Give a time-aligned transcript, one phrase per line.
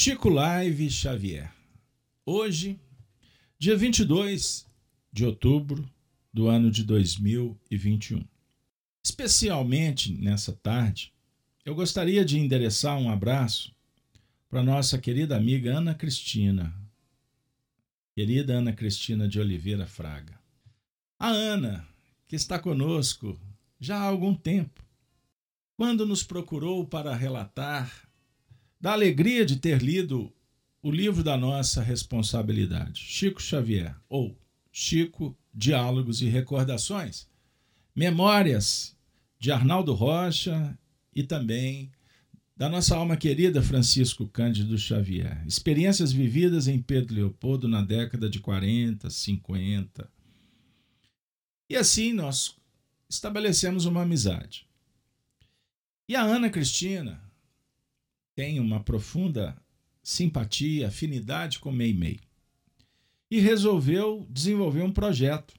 [0.00, 1.52] Chico Live Xavier.
[2.24, 2.78] Hoje,
[3.58, 4.64] dia 22
[5.12, 5.90] de outubro
[6.32, 8.24] do ano de 2021.
[9.02, 11.12] Especialmente nessa tarde,
[11.64, 13.74] eu gostaria de endereçar um abraço
[14.48, 16.72] para nossa querida amiga Ana Cristina.
[18.14, 20.38] Querida Ana Cristina de Oliveira Fraga.
[21.18, 21.84] A Ana,
[22.28, 23.36] que está conosco
[23.80, 24.80] já há algum tempo,
[25.76, 28.07] quando nos procurou para relatar
[28.80, 30.32] da alegria de ter lido
[30.82, 34.38] o livro da nossa responsabilidade, Chico Xavier, ou
[34.70, 37.26] Chico Diálogos e Recordações,
[37.94, 38.96] Memórias
[39.38, 40.78] de Arnaldo Rocha
[41.14, 41.90] e também
[42.56, 45.44] da nossa alma querida Francisco Cândido Xavier.
[45.46, 50.10] Experiências vividas em Pedro Leopoldo na década de 40, 50.
[51.68, 52.56] E assim nós
[53.08, 54.66] estabelecemos uma amizade.
[56.08, 57.27] E a Ana Cristina
[58.38, 59.60] tem uma profunda
[60.00, 62.20] simpatia, afinidade com Meimei.
[63.28, 65.54] E resolveu desenvolver um projeto,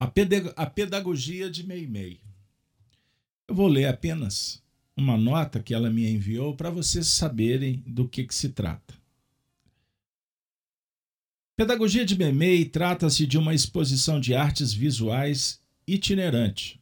[0.00, 2.18] a pedagogia de Meimei.
[3.46, 4.62] Eu vou ler apenas
[4.96, 8.94] uma nota que ela me enviou para vocês saberem do que, que se trata.
[11.54, 16.80] Pedagogia de Meimei trata-se de uma exposição de artes visuais itinerante,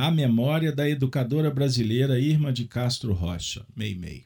[0.00, 4.24] à memória da educadora brasileira Irma de Castro Rocha, Meimei.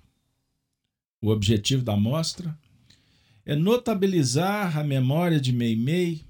[1.20, 2.56] O objetivo da mostra
[3.44, 6.22] é notabilizar a memória de Meimei,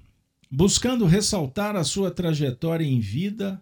[0.49, 3.61] buscando ressaltar a sua trajetória em vida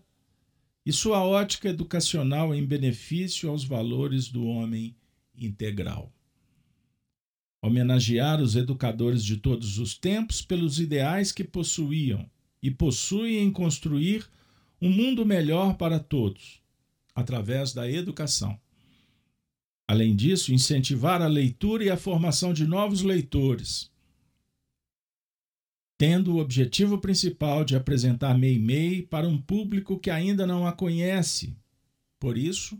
[0.85, 4.95] e sua ótica educacional em benefício aos valores do homem
[5.35, 6.13] integral.
[7.61, 12.25] Homenagear os educadores de todos os tempos pelos ideais que possuíam
[12.61, 14.25] e possuem em construir
[14.83, 16.61] um mundo melhor para todos,
[17.15, 18.59] através da educação.
[19.87, 23.89] Além disso, incentivar a leitura e a formação de novos leitores,
[25.97, 31.55] tendo o objetivo principal de apresentar Meimei para um público que ainda não a conhece.
[32.19, 32.77] Por isso,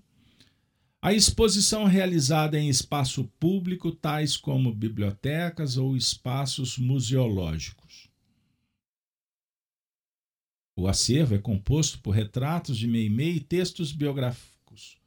[1.01, 7.82] a exposição realizada em espaço público, tais como bibliotecas ou espaços museológicos.
[10.75, 14.97] O acervo é composto por retratos de Meimei e textos biográficos,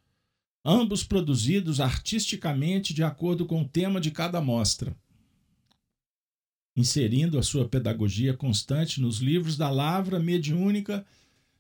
[0.65, 4.97] ambos produzidos artisticamente de acordo com o tema de cada mostra,
[6.77, 11.05] inserindo a sua pedagogia constante nos livros da Lavra Mediúnica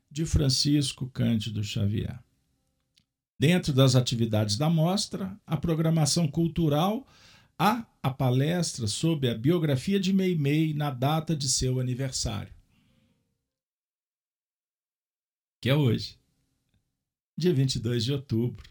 [0.08, 2.20] de Francisco Cândido Xavier.
[3.36, 7.04] Dentro das atividades da mostra, a programação cultural
[7.58, 12.55] há a palestra sobre a biografia de Meimei na data de seu aniversário
[15.66, 16.16] que é hoje,
[17.36, 18.70] dia 22 de outubro,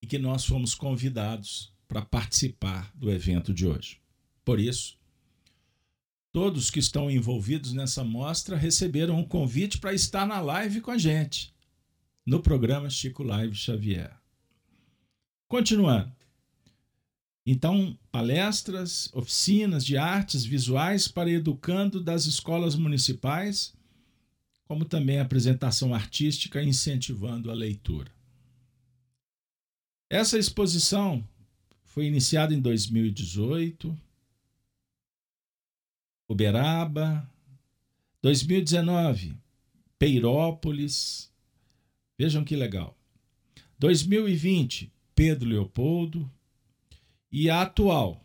[0.00, 4.00] e que nós fomos convidados para participar do evento de hoje.
[4.44, 4.96] Por isso,
[6.30, 10.96] todos que estão envolvidos nessa mostra receberam um convite para estar na live com a
[10.96, 11.52] gente,
[12.24, 14.16] no programa Chico Live Xavier.
[15.48, 16.14] Continuando.
[17.44, 23.74] Então, palestras, oficinas de artes visuais para educando das escolas municipais
[24.64, 28.10] como também apresentação artística incentivando a leitura.
[30.08, 31.26] Essa exposição
[31.84, 33.98] foi iniciada em 2018,
[36.28, 37.30] Uberaba,
[38.22, 39.36] 2019,
[39.98, 41.30] Peirópolis.
[42.18, 42.96] Vejam que legal.
[43.78, 46.30] 2020, Pedro Leopoldo.
[47.30, 48.22] E a atual,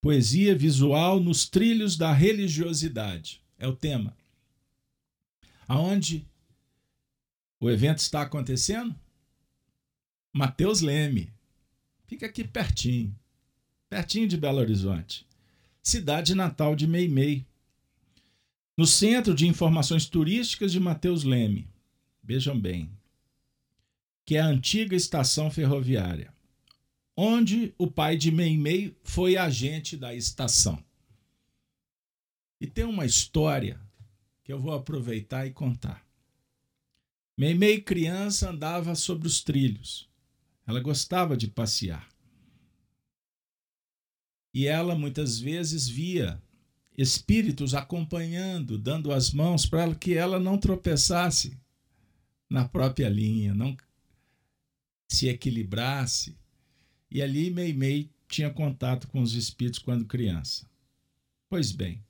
[0.00, 3.42] Poesia Visual nos Trilhos da Religiosidade.
[3.58, 4.16] É o tema.
[5.70, 6.26] Aonde
[7.60, 8.92] o evento está acontecendo?
[10.32, 11.32] Mateus Leme.
[12.08, 13.16] Fica aqui pertinho,
[13.88, 15.24] pertinho de Belo Horizonte.
[15.80, 17.46] Cidade natal de Meimei.
[18.76, 21.70] No Centro de Informações Turísticas de Mateus Leme.
[22.20, 22.90] Vejam bem.
[24.24, 26.34] Que é a antiga estação ferroviária,
[27.16, 30.84] onde o pai de Meimei foi agente da estação.
[32.60, 33.80] E tem uma história
[34.50, 36.04] que eu vou aproveitar e contar.
[37.38, 40.10] Meimei criança andava sobre os trilhos.
[40.66, 42.08] Ela gostava de passear.
[44.52, 46.42] E ela muitas vezes via
[46.98, 51.56] espíritos acompanhando, dando as mãos para que ela não tropeçasse
[52.50, 53.76] na própria linha, não
[55.06, 56.36] se equilibrasse.
[57.08, 60.68] E ali Meimei tinha contato com os espíritos quando criança.
[61.48, 62.02] Pois bem,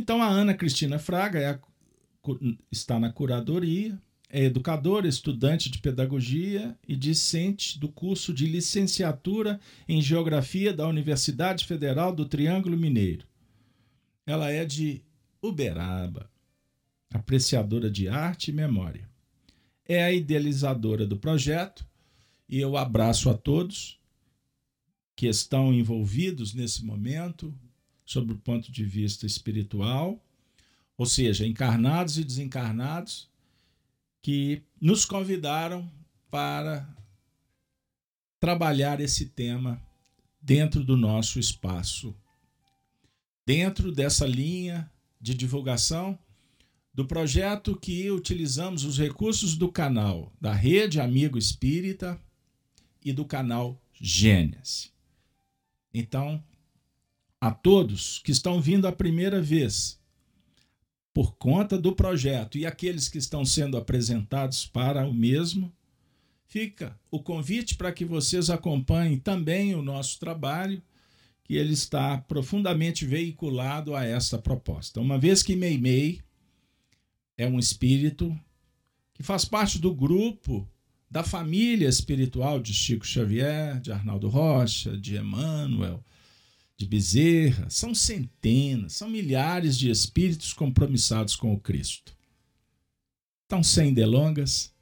[0.00, 1.60] então a Ana Cristina Fraga é a,
[2.72, 4.00] está na curadoria,
[4.30, 11.66] é educadora, estudante de pedagogia e discente do curso de licenciatura em Geografia da Universidade
[11.66, 13.26] Federal do Triângulo Mineiro.
[14.24, 15.02] Ela é de
[15.42, 16.30] Uberaba,
[17.12, 19.06] apreciadora de arte e memória.
[19.86, 21.86] É a idealizadora do projeto
[22.48, 24.00] e eu abraço a todos
[25.14, 27.54] que estão envolvidos nesse momento,
[28.10, 30.20] sob o ponto de vista espiritual,
[30.98, 33.30] ou seja, encarnados e desencarnados,
[34.20, 35.88] que nos convidaram
[36.28, 36.92] para
[38.40, 39.80] trabalhar esse tema
[40.42, 42.12] dentro do nosso espaço,
[43.46, 44.90] dentro dessa linha
[45.20, 46.18] de divulgação
[46.92, 52.20] do projeto que utilizamos os recursos do canal da Rede Amigo Espírita
[53.04, 54.92] e do canal Gênesis.
[55.94, 56.42] Então,
[57.40, 59.98] a todos que estão vindo a primeira vez
[61.12, 65.72] por conta do projeto e aqueles que estão sendo apresentados para o mesmo,
[66.46, 70.82] fica o convite para que vocês acompanhem também o nosso trabalho,
[71.42, 75.00] que ele está profundamente veiculado a esta proposta.
[75.00, 76.20] Uma vez que Meimei
[77.36, 78.38] é um espírito
[79.14, 80.68] que faz parte do grupo
[81.10, 86.04] da família espiritual de Chico Xavier, de Arnaldo Rocha, de Emmanuel,
[86.80, 92.16] de Bezerra, são centenas, são milhares de espíritos compromissados com o Cristo.
[93.44, 94.74] Então, sem delongas,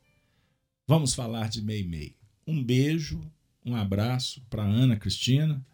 [0.87, 2.15] vamos falar de Meimei.
[2.47, 3.21] Um beijo,
[3.65, 5.67] um abraço para Ana Cristina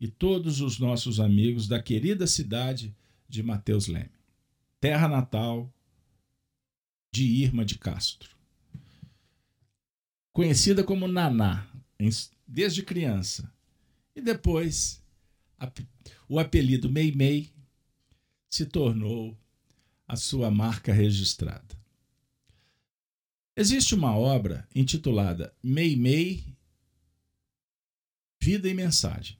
[0.00, 2.92] e todos os nossos amigos da querida cidade
[3.28, 4.10] de Mateus Leme,
[4.80, 5.72] terra natal
[7.12, 8.34] de Irma de Castro.
[10.32, 11.64] Conhecida como Naná
[12.44, 13.48] desde criança
[14.16, 14.99] e depois
[16.28, 17.52] o apelido Meimei
[18.48, 19.36] se tornou
[20.06, 21.78] a sua marca registrada.
[23.56, 26.44] Existe uma obra intitulada Meimei,
[28.42, 29.38] Vida e Mensagem.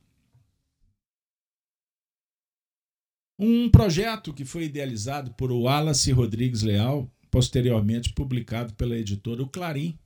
[3.39, 9.99] Um projeto que foi idealizado por Wallace Rodrigues Leal, posteriormente publicado pela editora O Clarim.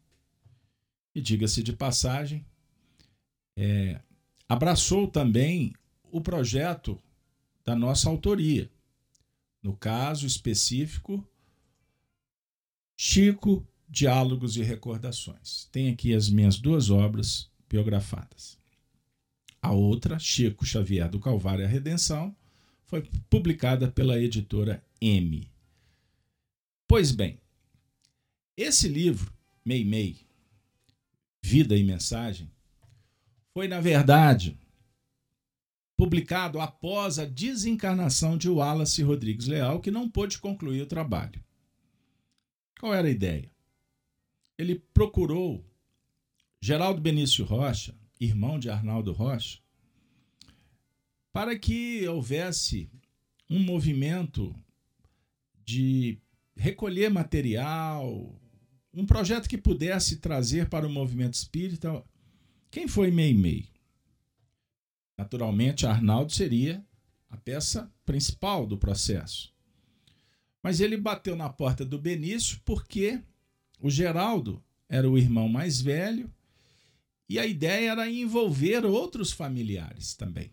[1.12, 2.46] E diga-se de passagem,
[3.56, 4.00] é,
[4.48, 5.74] abraçou também
[6.14, 7.02] o projeto
[7.64, 8.70] da nossa autoria.
[9.60, 11.28] No caso específico,
[12.96, 15.68] Chico, Diálogos e Recordações.
[15.72, 18.56] Tem aqui as minhas duas obras biografadas.
[19.60, 22.36] A outra, Chico Xavier do Calvário e a Redenção,
[22.84, 25.50] foi publicada pela editora M.
[26.86, 27.40] Pois bem,
[28.56, 29.34] esse livro,
[29.64, 30.20] Meimei,
[31.42, 32.48] Vida e Mensagem,
[33.52, 34.56] foi, na verdade,
[35.96, 41.42] publicado após a desencarnação de Wallace Rodrigues Leal, que não pôde concluir o trabalho.
[42.80, 43.50] Qual era a ideia?
[44.58, 45.64] Ele procurou
[46.60, 49.58] Geraldo Benício Rocha, irmão de Arnaldo Rocha,
[51.32, 52.90] para que houvesse
[53.50, 54.54] um movimento
[55.64, 56.18] de
[56.56, 58.40] recolher material,
[58.92, 62.04] um projeto que pudesse trazer para o movimento espírita.
[62.70, 63.73] Quem foi Meimei?
[65.16, 66.84] Naturalmente, Arnaldo seria
[67.30, 69.52] a peça principal do processo.
[70.62, 73.22] Mas ele bateu na porta do Benício porque
[73.80, 76.32] o Geraldo era o irmão mais velho
[77.28, 80.52] e a ideia era envolver outros familiares também.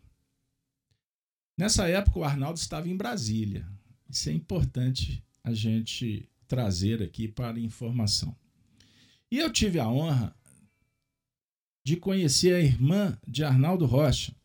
[1.58, 3.68] Nessa época, o Arnaldo estava em Brasília.
[4.10, 8.36] Isso é importante a gente trazer aqui para informação.
[9.30, 10.36] E eu tive a honra
[11.84, 14.36] de conhecer a irmã de Arnaldo Rocha,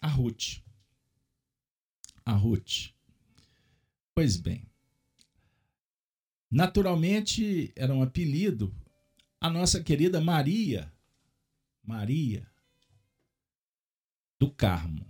[0.00, 0.60] a Ruth.
[2.24, 2.90] A Ruth.
[4.14, 4.68] Pois bem.
[6.50, 8.74] Naturalmente era um apelido
[9.40, 10.92] a nossa querida Maria.
[11.82, 12.50] Maria
[14.38, 15.06] do Carmo.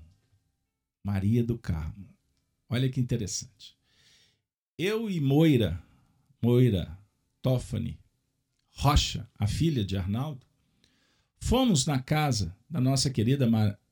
[1.02, 2.09] Maria do Carmo.
[2.69, 3.76] Olha que interessante.
[4.76, 5.83] Eu e Moira,
[6.43, 6.99] Moira
[7.40, 7.99] Toffani
[8.76, 10.47] Rocha, a filha de Arnaldo,
[11.38, 13.47] fomos na casa da nossa querida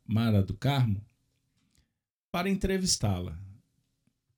[0.07, 1.03] Mara do Carmo,
[2.31, 3.41] para entrevistá-la.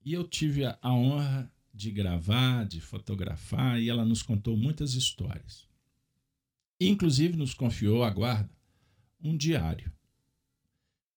[0.04, 5.68] E eu tive a honra de gravar, de fotografar, e ela nos contou muitas histórias.
[6.80, 8.50] Inclusive, nos confiou a guarda
[9.20, 9.92] um diário,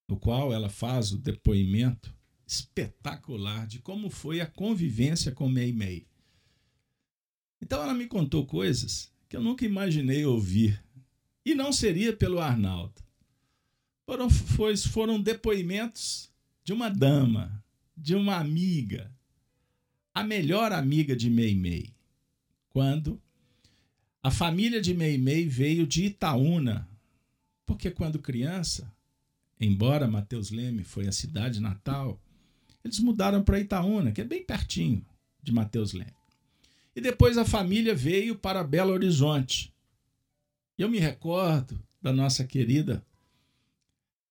[0.07, 2.15] no qual ela faz o depoimento
[2.47, 6.07] espetacular de como foi a convivência com Mei Mei.
[7.61, 10.83] Então ela me contou coisas que eu nunca imaginei ouvir.
[11.45, 13.03] E não seria pelo Arnaldo
[14.09, 16.31] foram, foi, foram depoimentos
[16.63, 17.63] de uma dama,
[17.95, 19.11] de uma amiga,
[20.11, 21.93] a melhor amiga de Mei Mei,
[22.69, 23.21] quando
[24.21, 26.89] A família de Meimei veio de Itaúna,
[27.65, 28.91] porque quando criança,
[29.59, 32.19] embora Mateus Leme foi a cidade natal,
[32.83, 35.05] eles mudaram para Itaúna, que é bem pertinho
[35.41, 36.13] de Mateus Leme.
[36.95, 39.71] E depois a família veio para Belo Horizonte.
[40.77, 43.05] Eu me recordo da nossa querida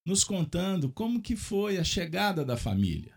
[0.08, 3.12] nos contando como que foi a chegada da família.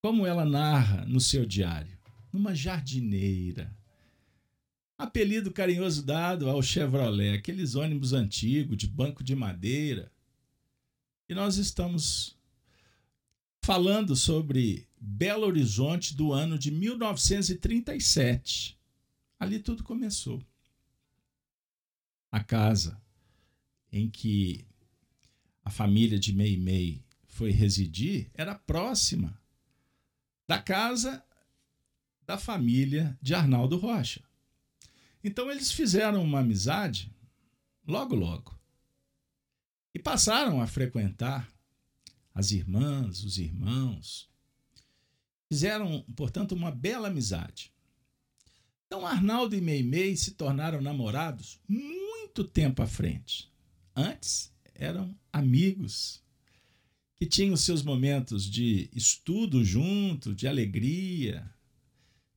[0.00, 1.98] Como ela narra no seu diário,
[2.32, 3.76] numa jardineira.
[4.96, 10.12] Apelido carinhoso dado ao Chevrolet, aqueles ônibus antigos de banco de madeira.
[11.28, 12.38] E nós estamos
[13.60, 18.78] falando sobre Belo Horizonte do ano de 1937.
[19.36, 20.40] Ali tudo começou.
[22.30, 23.02] A casa
[23.92, 24.69] em que
[25.70, 29.40] a família de Meimei foi residir era próxima
[30.48, 31.24] da casa
[32.26, 34.20] da família de Arnaldo Rocha.
[35.22, 37.14] Então eles fizeram uma amizade
[37.86, 38.58] logo, logo.
[39.94, 41.48] E passaram a frequentar
[42.34, 44.28] as irmãs, os irmãos.
[45.48, 47.72] Fizeram, portanto, uma bela amizade.
[48.88, 53.48] Então Arnaldo e Meimei se tornaram namorados muito tempo à frente.
[53.94, 54.49] Antes
[54.80, 56.22] eram amigos
[57.14, 61.48] que tinham seus momentos de estudo junto, de alegria,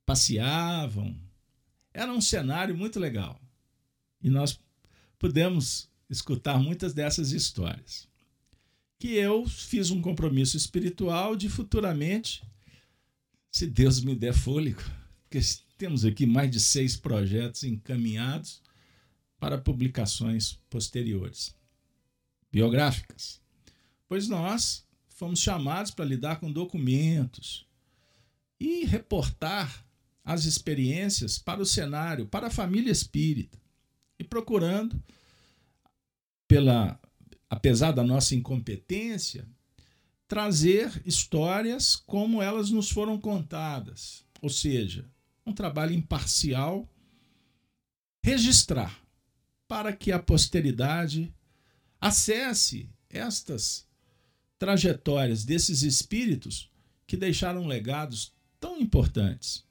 [0.06, 1.18] passeavam.
[1.94, 3.42] Era um cenário muito legal.
[4.22, 4.60] E nós
[5.18, 8.10] pudemos escutar muitas dessas histórias.
[9.00, 12.44] Que eu fiz um compromisso espiritual de futuramente,
[13.50, 14.82] se Deus me der fôlego,
[15.22, 15.40] porque
[15.78, 18.62] temos aqui mais de seis projetos encaminhados
[19.40, 21.56] para publicações posteriores
[22.54, 23.42] biográficas,
[24.08, 27.68] pois nós fomos chamados para lidar com documentos
[28.60, 29.84] e reportar
[30.24, 33.60] as experiências para o cenário, para a família espírita,
[34.20, 35.04] e procurando,
[36.48, 37.00] pela
[37.50, 39.48] apesar da nossa incompetência,
[40.28, 45.10] trazer histórias como elas nos foram contadas, ou seja,
[45.46, 46.88] um trabalho imparcial,
[48.24, 49.04] registrar
[49.68, 51.34] para que a posteridade
[52.04, 53.88] Acesse estas
[54.60, 56.70] trajetórias desses espíritos
[57.08, 59.64] que deixaram legados tão importantes.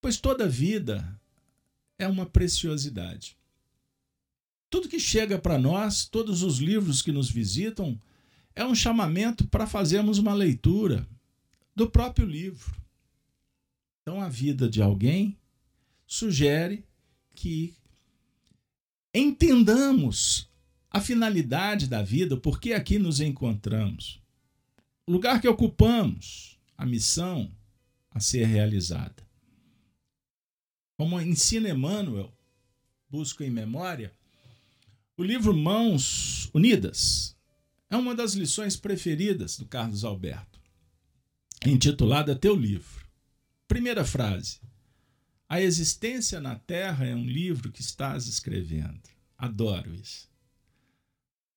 [0.00, 1.20] Pois toda vida
[1.98, 3.36] é uma preciosidade.
[4.70, 8.00] Tudo que chega para nós, todos os livros que nos visitam,
[8.56, 11.06] é um chamamento para fazermos uma leitura
[11.76, 12.74] do próprio livro.
[14.00, 15.36] Então, a vida de alguém
[16.06, 16.86] sugere
[17.34, 17.76] que
[19.14, 20.48] entendamos
[20.90, 24.20] a finalidade da vida, por que aqui nos encontramos,
[25.06, 27.50] o lugar que ocupamos, a missão
[28.10, 29.26] a ser realizada.
[30.98, 32.32] Como ensina Emmanuel,
[33.08, 34.14] busco em memória,
[35.16, 37.36] o livro Mãos Unidas
[37.90, 40.60] é uma das lições preferidas do Carlos Alberto,
[41.66, 43.06] intitulada Teu Livro.
[43.68, 44.60] Primeira frase:
[45.52, 49.02] a Existência na Terra é um livro que estás escrevendo.
[49.36, 50.26] Adoro isso.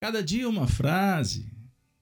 [0.02, 1.50] Cada dia uma frase,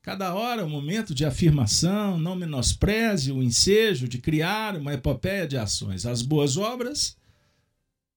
[0.02, 5.56] cada hora um momento de afirmação, não menospreze o ensejo de criar uma epopeia de
[5.56, 6.04] ações.
[6.08, 7.16] As boas obras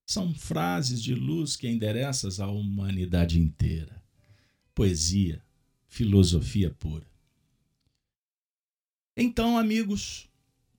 [0.07, 4.01] são frases de luz que endereças à humanidade inteira.
[4.73, 5.39] Poesia,
[5.87, 7.05] filosofia pura.
[9.15, 10.27] Então, amigos,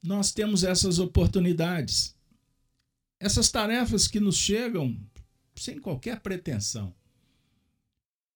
[0.03, 2.18] nós temos essas oportunidades
[3.21, 4.97] essas tarefas que nos chegam
[5.55, 6.95] sem qualquer pretensão.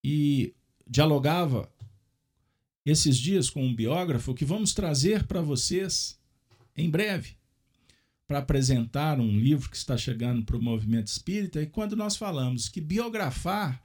[0.04, 0.54] E
[0.86, 1.72] dialogava
[2.84, 6.20] esses dias com um biógrafo que vamos trazer para vocês
[6.76, 7.36] em breve,
[8.26, 11.62] para apresentar um livro que está chegando para o movimento espírita.
[11.62, 13.80] E quando nós falamos que biografar,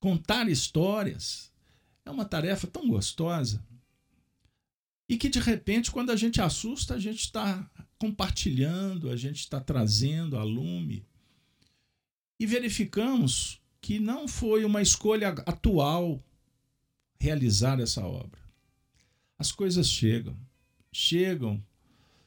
[0.00, 1.52] contar histórias,
[2.04, 3.64] é uma tarefa tão gostosa.
[5.08, 7.70] E que de repente, quando a gente assusta, a gente está
[8.04, 11.06] compartilhando, a gente está trazendo a lume.
[12.38, 16.22] E verificamos que não foi uma escolha atual
[17.18, 18.38] realizar essa obra.
[19.38, 20.36] As coisas chegam,
[20.92, 21.64] chegam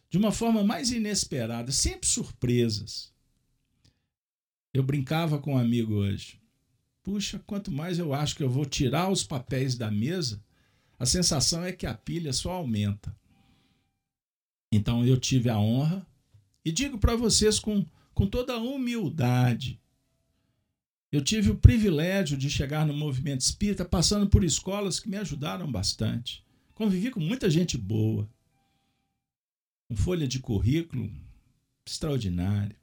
[0.10, 3.14] de uma forma mais inesperada, sempre surpresas.
[4.74, 6.42] Eu brincava com um amigo hoje.
[7.04, 10.44] Puxa, quanto mais eu acho que eu vou tirar os papéis da mesa,
[10.98, 13.16] a sensação é que a pilha só aumenta.
[14.78, 16.06] Então eu tive a honra
[16.64, 19.80] e digo para vocês com, com toda a humildade.
[21.12, 25.72] Eu tive o privilégio de chegar no movimento espírita passando por escolas que me ajudaram
[25.72, 26.46] bastante.
[26.76, 28.30] Convivi com muita gente boa,
[29.88, 31.10] com folha de currículo
[31.86, 32.76] extraordinária.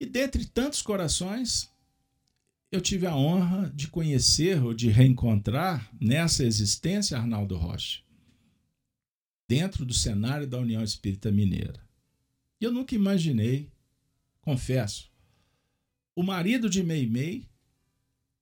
[0.00, 1.70] E dentre tantos corações,
[2.70, 8.00] eu tive a honra de conhecer ou de reencontrar nessa existência Arnaldo Rocha,
[9.48, 11.82] dentro do cenário da União Espírita Mineira.
[12.60, 13.72] E eu nunca imaginei,
[14.42, 15.10] confesso,
[16.14, 17.48] o marido de Meimei,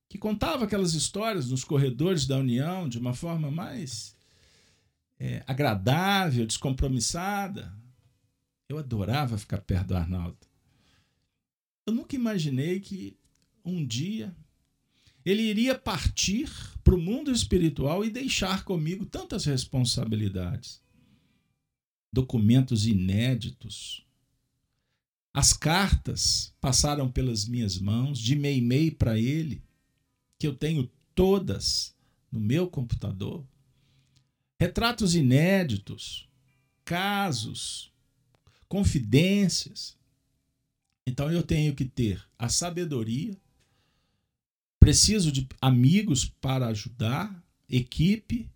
[0.08, 4.16] que contava aquelas histórias nos corredores da União de uma forma mais
[5.18, 7.72] é, agradável, descompromissada.
[8.68, 10.38] Eu adorava ficar perto do Arnaldo.
[11.86, 13.16] Eu nunca imaginei que
[13.64, 14.34] um dia
[15.24, 16.50] ele iria partir
[16.82, 20.80] para o mundo espiritual e deixar comigo tantas responsabilidades.
[22.16, 24.02] Documentos inéditos.
[25.34, 29.62] As cartas passaram pelas minhas mãos, de Meimei para ele,
[30.38, 31.94] que eu tenho todas
[32.32, 33.46] no meu computador.
[34.58, 36.26] Retratos inéditos,
[36.86, 37.92] casos,
[38.66, 39.94] confidências.
[41.06, 43.38] Então eu tenho que ter a sabedoria
[44.86, 48.48] Preciso de amigos para ajudar, equipe,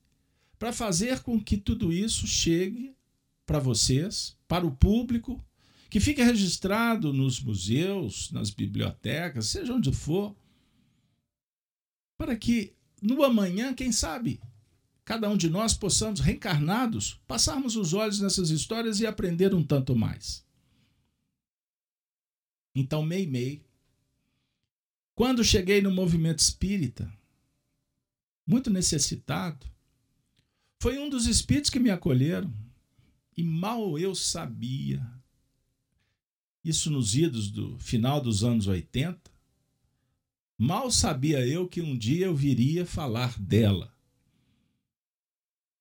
[0.60, 2.94] para fazer com que tudo isso chegue
[3.50, 5.44] para vocês, para o público,
[5.90, 10.36] que fique registrado nos museus, nas bibliotecas, seja onde for,
[12.16, 14.40] para que no amanhã, quem sabe,
[15.04, 19.96] cada um de nós possamos, reencarnados, passarmos os olhos nessas histórias e aprender um tanto
[19.96, 20.46] mais.
[22.72, 23.64] Então, Mei Mei
[25.12, 27.12] quando cheguei no movimento espírita,
[28.46, 29.66] muito necessitado,
[30.80, 32.69] foi um dos espíritos que me acolheram.
[33.40, 35.00] E mal eu sabia,
[36.62, 39.18] isso nos idos do final dos anos 80,
[40.58, 43.96] mal sabia eu que um dia eu viria falar dela.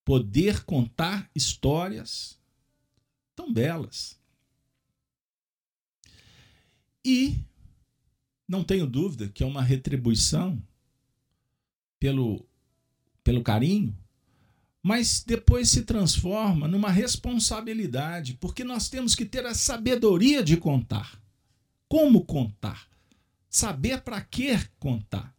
[0.06, 2.40] Poder contar histórias
[3.36, 4.18] tão belas.
[7.04, 7.44] E
[8.48, 10.66] não tenho dúvida que é uma retribuição
[12.00, 12.48] pelo,
[13.22, 13.94] pelo carinho,
[14.82, 21.22] mas depois se transforma numa responsabilidade, porque nós temos que ter a sabedoria de contar.
[21.88, 22.88] Como contar?
[23.50, 25.36] Saber para que contar.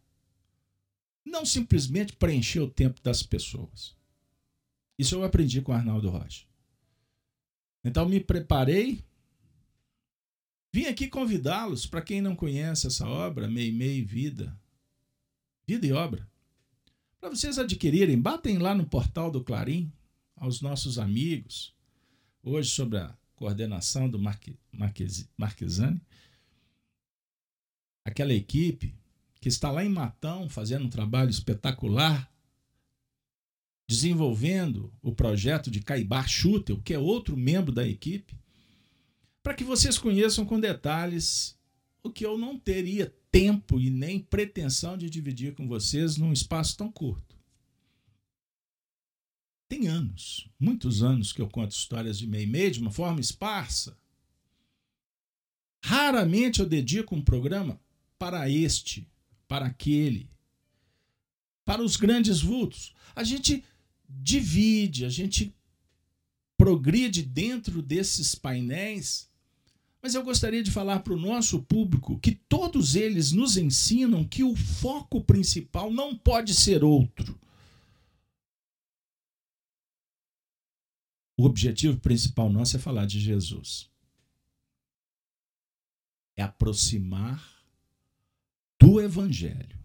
[1.25, 3.95] Não simplesmente preencher o tempo das pessoas.
[4.97, 6.45] Isso eu aprendi com Arnaldo Rocha.
[7.83, 9.03] Então me preparei
[10.73, 14.57] Vim aqui convidá-los, para quem não conhece essa obra, Mei Mei Vida,
[15.67, 16.30] Vida e Obra,
[17.21, 19.93] para vocês adquirirem, batem lá no portal do Clarim,
[20.35, 21.71] aos nossos amigos,
[22.41, 24.57] hoje sobre a coordenação do Marque,
[25.37, 26.01] Marquesani,
[28.03, 28.95] aquela equipe
[29.39, 32.27] que está lá em Matão fazendo um trabalho espetacular,
[33.87, 38.35] desenvolvendo o projeto de Caibar Schutel, que é outro membro da equipe,
[39.43, 41.55] para que vocês conheçam com detalhes
[42.01, 46.77] o que eu não teria tempo e nem pretensão de dividir com vocês num espaço
[46.77, 47.39] tão curto.
[49.69, 53.97] Tem anos, muitos anos que eu conto histórias de Meimei de uma forma esparsa.
[55.81, 57.79] Raramente eu dedico um programa
[58.19, 59.09] para este,
[59.47, 60.29] para aquele,
[61.63, 62.93] para os grandes vultos.
[63.15, 63.63] A gente
[64.07, 65.55] divide, a gente
[66.57, 69.30] progride dentro desses painéis
[70.01, 74.43] mas eu gostaria de falar para o nosso público que todos eles nos ensinam que
[74.43, 77.39] o foco principal não pode ser outro.
[81.37, 83.89] O objetivo principal nosso é falar de Jesus.
[86.35, 87.63] É aproximar
[88.79, 89.79] do Evangelho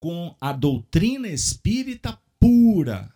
[0.00, 3.12] com a doutrina espírita pura,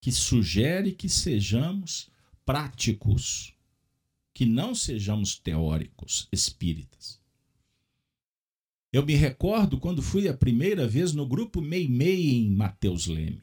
[0.00, 2.10] que sugere que sejamos
[2.44, 3.54] práticos
[4.34, 7.20] que não sejamos teóricos espíritas.
[8.92, 13.42] Eu me recordo quando fui a primeira vez no grupo Meimei em Mateus Leme.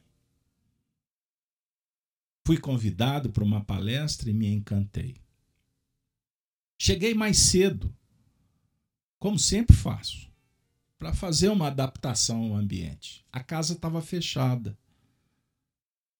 [2.45, 5.17] Fui convidado para uma palestra e me encantei.
[6.77, 7.93] Cheguei mais cedo,
[9.19, 10.29] como sempre faço,
[10.97, 13.25] para fazer uma adaptação ao ambiente.
[13.31, 14.77] A casa estava fechada.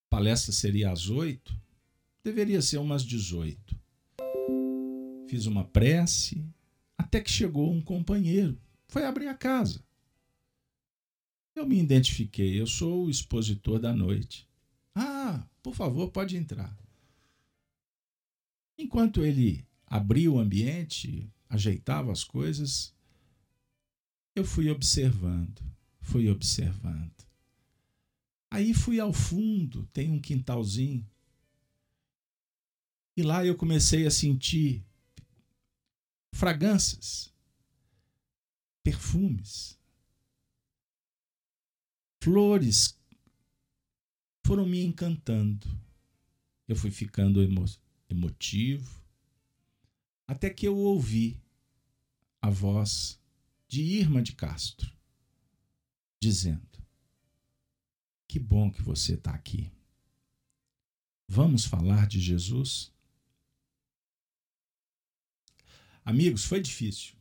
[0.05, 1.55] A palestra seria às oito,
[2.23, 3.79] deveria ser umas dezoito
[5.29, 6.43] fiz uma prece,
[6.97, 9.83] até que chegou um companheiro, foi abrir a casa.
[11.55, 14.49] Eu me identifiquei, eu sou o expositor da noite.
[14.95, 16.75] Ah, por favor, pode entrar.
[18.75, 22.95] Enquanto ele abria o ambiente, ajeitava as coisas,
[24.35, 25.61] eu fui observando,
[26.01, 27.11] fui observando.
[28.49, 31.05] Aí fui ao fundo, tem um quintalzinho.
[33.15, 34.83] E lá eu comecei a sentir
[36.39, 37.33] fragrâncias,
[38.81, 39.77] perfumes,
[42.21, 42.97] flores
[44.45, 45.67] foram me encantando.
[46.65, 47.65] Eu fui ficando emo
[48.09, 49.03] emotivo,
[50.25, 51.43] até que eu ouvi
[52.41, 53.19] a voz
[53.67, 54.89] de Irma de Castro
[56.21, 56.81] dizendo:
[58.25, 59.69] Que bom que você está aqui.
[61.27, 62.93] Vamos falar de Jesus?
[66.09, 67.13] Amigos, foi difícil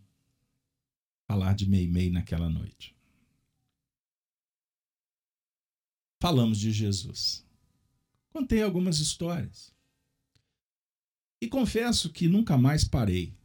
[1.26, 2.96] falar de Meimei naquela noite.
[6.18, 7.46] Falamos de Jesus.
[8.30, 9.74] Contei algumas histórias.
[11.38, 13.36] E confesso que nunca mais parei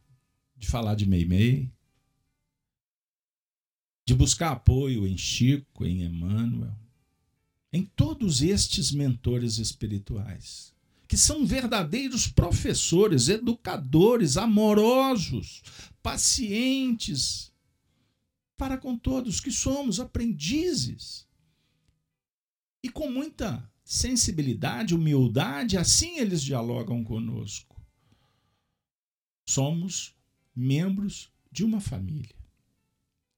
[0.55, 1.69] de falar de Meimei,
[4.07, 6.73] de buscar apoio em Chico, em Emmanuel,
[7.73, 10.72] em todos estes mentores espirituais
[11.13, 15.61] que são verdadeiros professores, educadores, amorosos,
[16.01, 17.53] pacientes,
[18.57, 21.27] para com todos que somos aprendizes.
[22.81, 27.79] E com muita sensibilidade, humildade, assim eles dialogam conosco.
[29.47, 30.15] Somos
[30.55, 32.35] membros de uma família,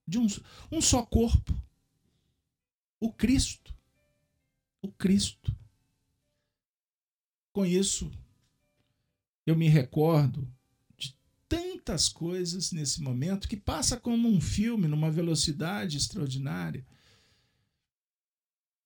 [0.08, 0.28] de um,
[0.72, 1.54] um só corpo.
[3.02, 3.76] O Cristo.
[4.82, 5.54] O Cristo.
[7.64, 8.12] Isso,
[9.46, 10.52] eu me recordo
[10.98, 11.16] de
[11.48, 16.86] tantas coisas nesse momento que passa como um filme numa velocidade extraordinária.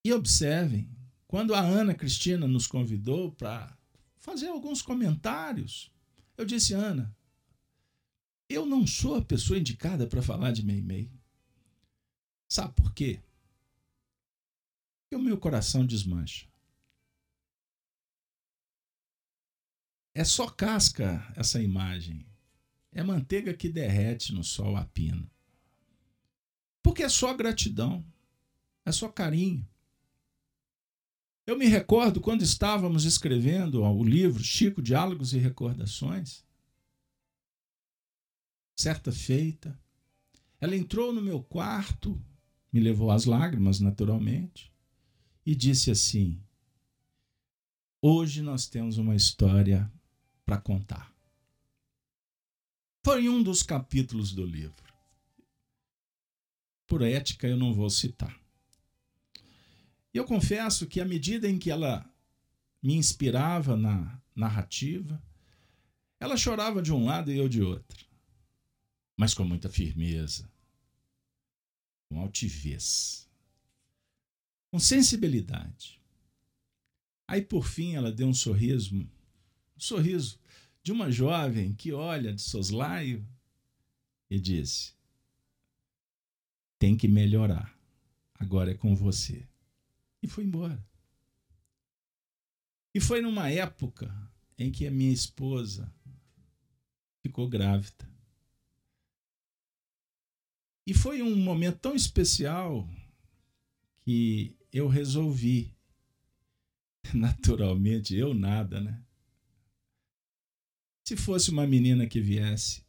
[0.04, 0.88] E observem,
[1.26, 3.74] quando a Ana Cristina nos convidou para
[4.18, 5.90] fazer alguns comentários,
[6.36, 7.14] eu disse: Ana,
[8.48, 11.10] eu não sou a pessoa indicada para falar de Meimei.
[12.48, 13.22] Sabe por quê?
[15.02, 16.49] Porque o meu coração desmancha.
[20.14, 22.26] É só casca essa imagem.
[22.92, 25.30] É manteiga que derrete no sol a pino.
[26.82, 28.04] Porque é só gratidão.
[28.84, 29.66] É só carinho.
[31.46, 36.44] Eu me recordo quando estávamos escrevendo o livro Chico Diálogos e Recordações.
[38.76, 39.78] Certa feita,
[40.60, 42.20] ela entrou no meu quarto,
[42.72, 44.72] me levou às lágrimas, naturalmente,
[45.44, 46.40] e disse assim:
[48.00, 49.90] Hoje nós temos uma história
[50.50, 51.14] para contar.
[53.04, 54.92] Foi um dos capítulos do livro.
[56.88, 58.36] Por ética, eu não vou citar.
[60.12, 62.04] E eu confesso que, à medida em que ela
[62.82, 65.22] me inspirava na narrativa,
[66.18, 68.04] ela chorava de um lado e eu de outro,
[69.16, 70.50] mas com muita firmeza,
[72.08, 73.30] com altivez,
[74.68, 76.00] com sensibilidade.
[77.28, 79.08] Aí, por fim, ela deu um sorriso,
[79.84, 80.38] sorriso
[80.82, 83.26] de uma jovem que olha de soslaio
[84.28, 84.94] e disse:
[86.78, 87.76] Tem que melhorar,
[88.34, 89.46] agora é com você.
[90.22, 90.82] E foi embora.
[92.94, 94.12] E foi numa época
[94.58, 95.92] em que a minha esposa
[97.22, 98.08] ficou grávida.
[100.86, 102.88] E foi um momento tão especial
[104.00, 105.76] que eu resolvi,
[107.14, 109.04] naturalmente, eu nada, né?
[111.04, 112.82] Se fosse uma menina que viesse,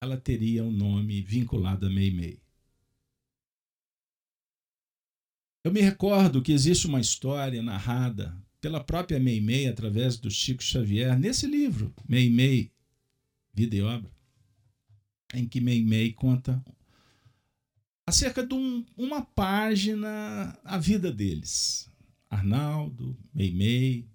[0.00, 2.40] ela teria um nome vinculado a Meimei.
[5.64, 11.18] Eu me recordo que existe uma história narrada pela própria Meimei através do Chico Xavier
[11.18, 12.70] nesse livro, Meimei,
[13.52, 14.10] Vida e Obra,
[15.32, 16.62] em que Meimei conta
[18.06, 21.90] acerca de um, uma página a vida deles.
[22.28, 24.06] Arnaldo, Meimei,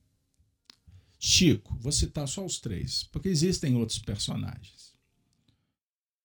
[1.20, 4.98] Chico, vou citar só os três, porque existem outros personagens.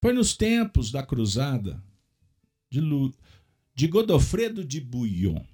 [0.00, 1.82] Foi nos tempos da cruzada
[2.70, 3.12] de, Lu,
[3.74, 5.44] de Godofredo de Bouillon.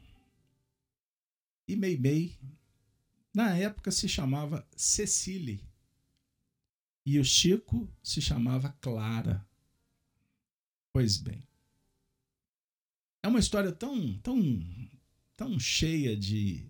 [1.67, 2.39] E Meimei,
[3.33, 5.61] na época, se chamava Cecília.
[7.07, 9.47] E o Chico se chamava Clara.
[10.93, 11.43] Pois bem.
[13.23, 14.91] É uma história tão, tão,
[15.37, 16.67] tão cheia de,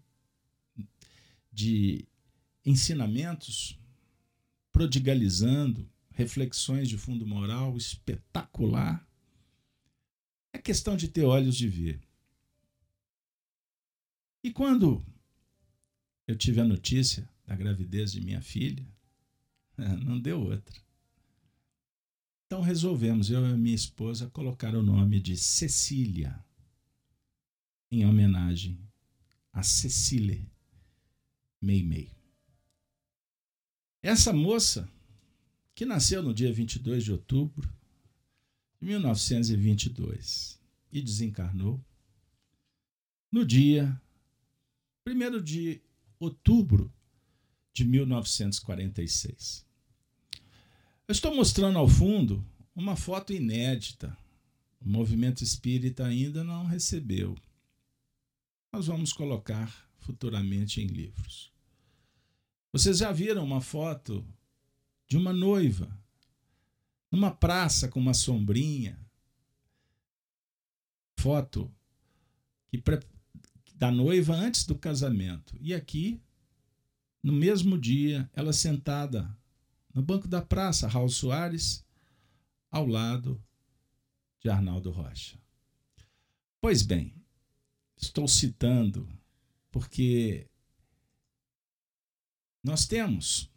[1.53, 2.07] de
[2.71, 3.79] ensinamentos,
[4.73, 9.07] prodigalizando reflexões de fundo moral espetacular.
[10.53, 12.01] É questão de ter olhos de ver.
[14.43, 15.05] E quando
[16.27, 18.87] eu tive a notícia da gravidez de minha filha,
[20.05, 20.81] não deu outra.
[22.47, 26.45] Então resolvemos, eu e minha esposa, colocar o nome de Cecília,
[27.91, 28.79] em homenagem
[29.53, 30.45] a Cecília
[31.61, 32.20] Meimei.
[34.03, 34.89] Essa moça,
[35.75, 37.71] que nasceu no dia 22 de outubro
[38.81, 40.59] de 1922
[40.91, 41.83] e desencarnou
[43.31, 44.01] no dia
[45.07, 45.81] 1 de
[46.19, 46.93] outubro
[47.73, 49.67] de 1946.
[51.07, 54.17] Eu estou mostrando ao fundo uma foto inédita.
[54.81, 57.37] O movimento espírita ainda não recebeu.
[58.73, 61.53] Nós vamos colocar futuramente em livros.
[62.73, 64.25] Vocês já viram uma foto
[65.09, 65.91] de uma noiva
[67.11, 68.99] numa praça com uma sombrinha?
[71.17, 71.73] Foto
[72.71, 72.83] que
[73.75, 75.57] da noiva antes do casamento.
[75.59, 76.21] E aqui,
[77.23, 79.35] no mesmo dia, ela sentada
[79.95, 81.83] no banco da praça, Raul Soares,
[82.71, 83.43] ao lado
[84.39, 85.39] de Arnaldo Rocha.
[86.61, 87.15] Pois bem,
[87.97, 89.09] estou citando
[89.71, 90.50] porque
[92.63, 93.51] nós temos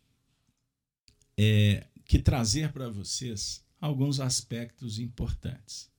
[1.37, 5.91] é, que trazer para vocês alguns aspectos importantes.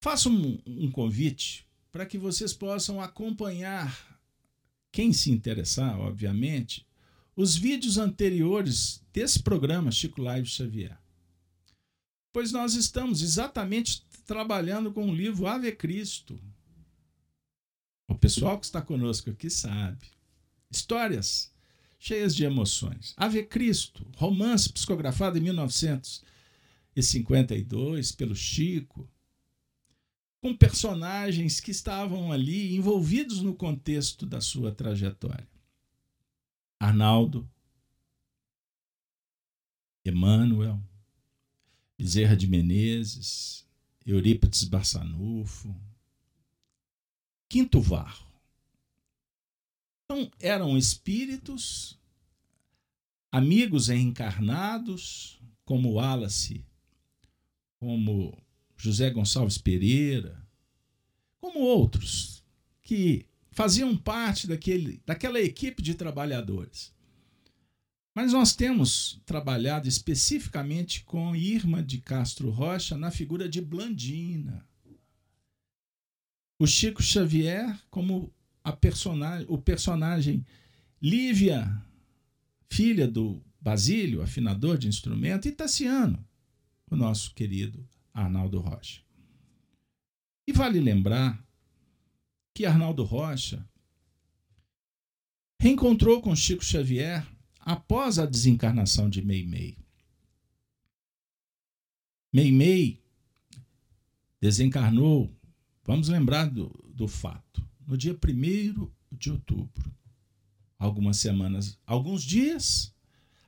[0.00, 4.20] Faço um, um convite para que vocês possam acompanhar,
[4.90, 6.86] quem se interessar, obviamente,
[7.36, 10.98] os vídeos anteriores desse programa Chico Live Xavier.
[12.32, 16.40] Pois nós estamos exatamente trabalhando com o livro Ave Cristo.
[18.08, 20.06] O pessoal que está conosco aqui sabe.
[20.74, 21.52] Histórias
[22.00, 23.14] cheias de emoções.
[23.16, 29.08] Ave Cristo, romance psicografado em 1952 pelo Chico,
[30.42, 35.46] com personagens que estavam ali envolvidos no contexto da sua trajetória.
[36.78, 37.48] Arnaldo,
[40.04, 40.82] Emmanuel,
[41.96, 43.64] Bezerra de Menezes,
[44.04, 45.74] Eurípides Barçanufo,
[47.48, 48.33] Quinto Varro.
[50.04, 51.98] Então, eram espíritos,
[53.32, 56.64] amigos reencarnados, como Wallace,
[57.78, 58.36] como
[58.76, 60.46] José Gonçalves Pereira,
[61.40, 62.44] como outros,
[62.82, 66.92] que faziam parte daquele, daquela equipe de trabalhadores.
[68.14, 74.64] Mas nós temos trabalhado especificamente com Irma de Castro Rocha na figura de Blandina.
[76.58, 78.32] O Chico Xavier como
[78.64, 80.44] a personagem, o personagem
[81.00, 81.70] Lívia,
[82.70, 86.26] filha do Basílio, afinador de instrumento, e Tassiano,
[86.90, 89.02] o nosso querido Arnaldo Rocha.
[90.46, 91.46] E vale lembrar
[92.54, 93.68] que Arnaldo Rocha
[95.60, 97.26] reencontrou com Chico Xavier
[97.60, 99.76] após a desencarnação de Meimei.
[102.32, 103.02] Meimei
[104.40, 105.34] desencarnou,
[105.84, 109.92] vamos lembrar do, do fato, no dia 1 de outubro.
[110.78, 112.94] Algumas semanas, alguns dias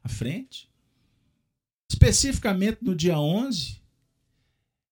[0.02, 0.70] à frente,
[1.90, 3.80] especificamente no dia 11,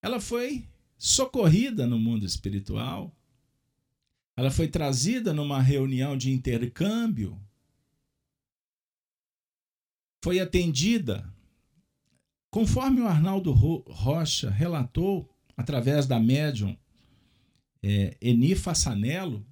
[0.02, 3.14] ela foi socorrida no mundo espiritual.
[4.37, 7.40] Ela foi trazida numa reunião de intercâmbio,
[10.24, 11.33] foi atendida,
[12.50, 16.76] conforme o Arnaldo Rocha relatou, através da médium
[17.87, 19.47] é, Eni Fassanello,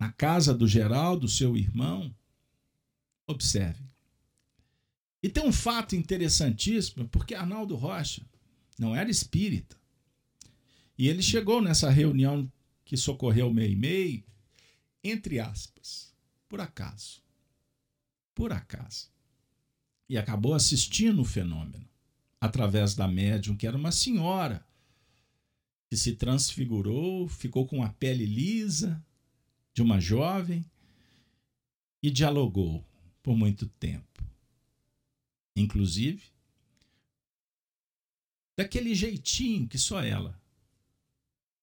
[0.00, 2.14] na casa do Geraldo, seu irmão.
[3.26, 3.84] Observe.
[5.22, 8.22] E tem um fato interessantíssimo, porque Arnaldo Rocha
[8.78, 9.76] não era espírita.
[10.96, 12.50] E ele chegou nessa reunião
[12.82, 14.24] que socorreu Meimei,
[15.04, 16.14] entre aspas,
[16.48, 17.20] por acaso.
[18.34, 19.10] Por acaso.
[20.08, 21.86] E acabou assistindo o fenômeno
[22.40, 24.66] através da médium, que era uma senhora
[25.88, 29.02] que se transfigurou, ficou com a pele lisa
[29.72, 30.64] de uma jovem
[32.02, 32.84] e dialogou
[33.22, 34.24] por muito tempo.
[35.56, 36.22] Inclusive,
[38.56, 40.40] daquele jeitinho que só ela,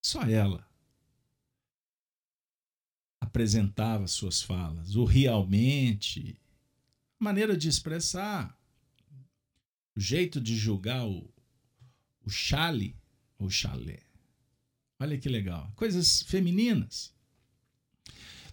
[0.02, 0.68] só ela
[3.20, 6.40] apresentava suas falas, o realmente,
[7.20, 8.58] maneira de expressar,
[9.96, 11.30] o jeito de julgar o,
[12.24, 12.96] o chale
[13.38, 14.02] ou chalé.
[15.00, 15.72] Olha que legal.
[15.76, 17.14] Coisas femininas.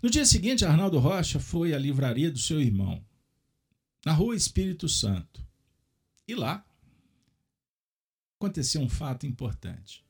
[0.03, 3.05] No dia seguinte, Arnaldo Rocha foi à livraria do seu irmão,
[4.05, 5.47] na rua Espírito Santo.
[6.27, 6.67] E lá
[8.37, 10.05] aconteceu um fato importante.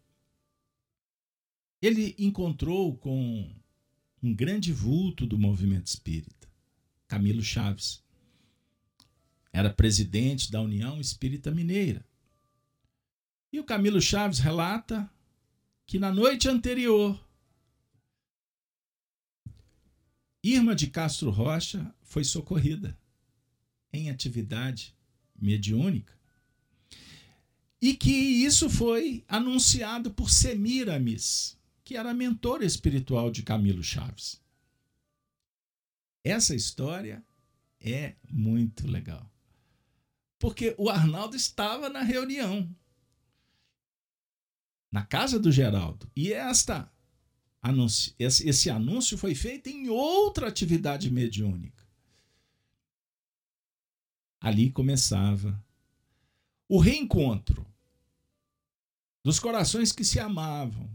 [1.82, 3.54] Ele encontrou com
[4.22, 6.48] um grande vulto do movimento espírita,
[7.06, 8.02] Camilo Chaves.
[9.52, 12.06] Era presidente da União Espírita Mineira.
[13.52, 15.11] E o Camilo Chaves relata
[15.92, 17.22] que na noite anterior,
[20.42, 22.98] Irma de Castro Rocha foi socorrida
[23.92, 24.96] em atividade
[25.38, 26.18] mediúnica.
[27.78, 34.40] E que isso foi anunciado por Semiramis, que era mentor espiritual de Camilo Chaves.
[36.24, 37.22] Essa história
[37.78, 39.30] é muito legal.
[40.38, 42.74] Porque o Arnaldo estava na reunião,
[44.92, 46.08] na casa do Geraldo.
[46.14, 46.92] E esta
[47.62, 51.82] anúncio, esse, esse anúncio foi feito em outra atividade mediúnica.
[54.38, 55.64] Ali começava
[56.68, 57.66] o reencontro
[59.24, 60.90] dos corações que se amavam.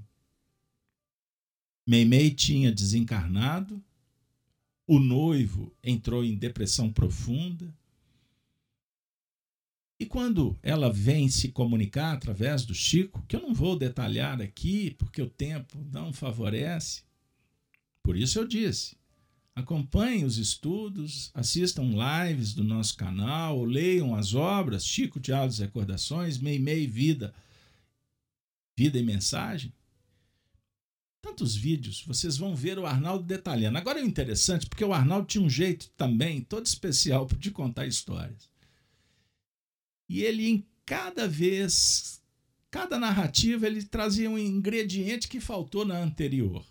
[1.88, 3.82] Meimei tinha desencarnado,
[4.86, 7.77] o noivo entrou em depressão profunda.
[10.00, 14.92] E quando ela vem se comunicar através do Chico, que eu não vou detalhar aqui,
[14.92, 17.02] porque o tempo não favorece,
[18.04, 18.96] por isso eu disse:
[19.56, 26.38] acompanhem os estudos, assistam lives do nosso canal, leiam as obras Chico Diálogos e Recordações,
[26.38, 27.34] Meimei Vida,
[28.76, 29.74] Vida e Mensagem
[31.28, 33.78] tantos vídeos, vocês vão ver o Arnaldo detalhando.
[33.78, 38.50] Agora é interessante, porque o Arnaldo tinha um jeito também, todo especial, de contar histórias.
[40.08, 42.24] E ele, em cada vez,
[42.72, 46.66] cada narrativa, ele trazia um ingrediente que faltou na anterior.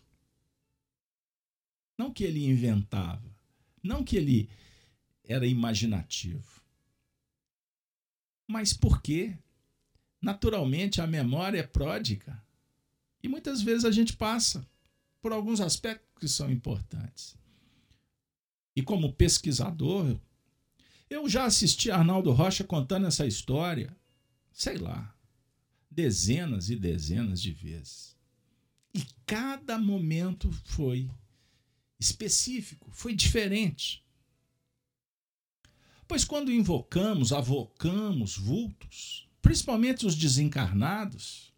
[1.98, 3.34] Não que ele inventava,
[3.82, 4.50] não que ele
[5.24, 6.62] era imaginativo.
[8.46, 9.36] Mas porque,
[10.20, 12.42] naturalmente, a memória é pródica.
[13.22, 14.66] E muitas vezes a gente passa
[15.20, 17.36] por alguns aspectos que são importantes.
[18.74, 20.18] E como pesquisador,
[21.08, 23.96] eu já assisti Arnaldo Rocha contando essa história,
[24.52, 25.14] sei lá,
[25.90, 28.16] dezenas e dezenas de vezes.
[28.92, 31.10] E cada momento foi
[31.98, 34.04] específico, foi diferente.
[36.08, 41.52] Pois quando invocamos, avocamos vultos, principalmente os desencarnados,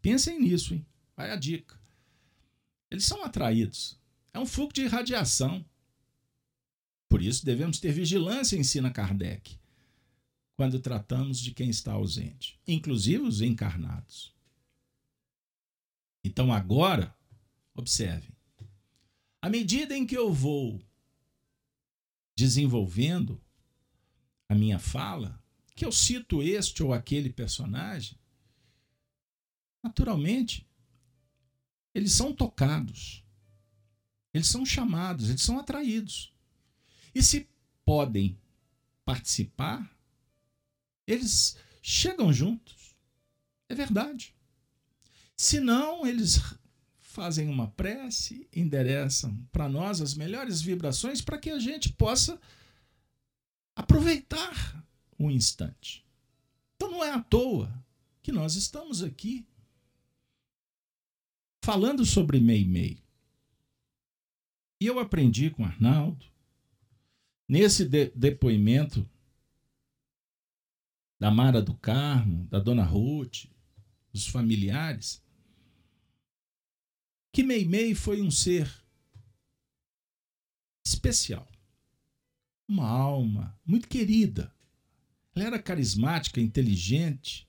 [0.00, 0.86] pensem nisso, hein?
[1.16, 1.80] Vai a dica.
[2.90, 3.98] Eles são atraídos.
[4.34, 5.64] É um fluxo de radiação.
[7.12, 9.60] Por isso devemos ter vigilância, ensina Kardec,
[10.56, 14.34] quando tratamos de quem está ausente, inclusive os encarnados.
[16.24, 17.14] Então agora,
[17.74, 18.34] observem.
[19.42, 20.82] À medida em que eu vou
[22.34, 23.38] desenvolvendo
[24.48, 25.38] a minha fala,
[25.76, 28.18] que eu cito este ou aquele personagem,
[29.84, 30.66] naturalmente
[31.94, 33.22] eles são tocados,
[34.32, 36.32] eles são chamados, eles são atraídos.
[37.14, 37.48] E se
[37.84, 38.38] podem
[39.04, 39.90] participar,
[41.06, 42.96] eles chegam juntos.
[43.68, 44.34] É verdade.
[45.36, 46.40] Se não, eles
[46.98, 52.40] fazem uma prece, endereçam para nós as melhores vibrações para que a gente possa
[53.76, 54.84] aproveitar
[55.18, 56.04] o instante.
[56.76, 57.72] Então não é à toa
[58.22, 59.46] que nós estamos aqui
[61.62, 62.98] falando sobre Meimei.
[64.80, 66.26] E eu aprendi com Arnaldo,
[67.52, 69.06] nesse de depoimento
[71.20, 73.44] da Mara do Carmo, da Dona Ruth,
[74.10, 75.22] dos familiares,
[77.30, 78.66] que Meimei foi um ser
[80.82, 81.46] especial,
[82.66, 84.50] uma alma muito querida.
[85.34, 87.46] Ela era carismática, inteligente,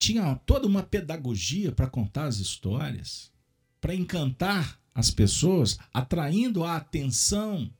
[0.00, 3.32] tinha toda uma pedagogia para contar as histórias,
[3.80, 7.72] para encantar as pessoas, atraindo a atenção.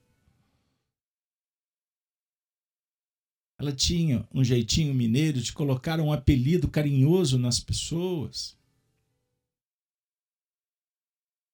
[3.58, 8.58] Ela tinha um jeitinho mineiro de colocar um apelido carinhoso nas pessoas,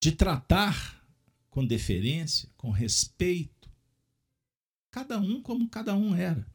[0.01, 1.05] de tratar
[1.51, 3.69] com deferência, com respeito,
[4.91, 6.47] cada um como cada um era.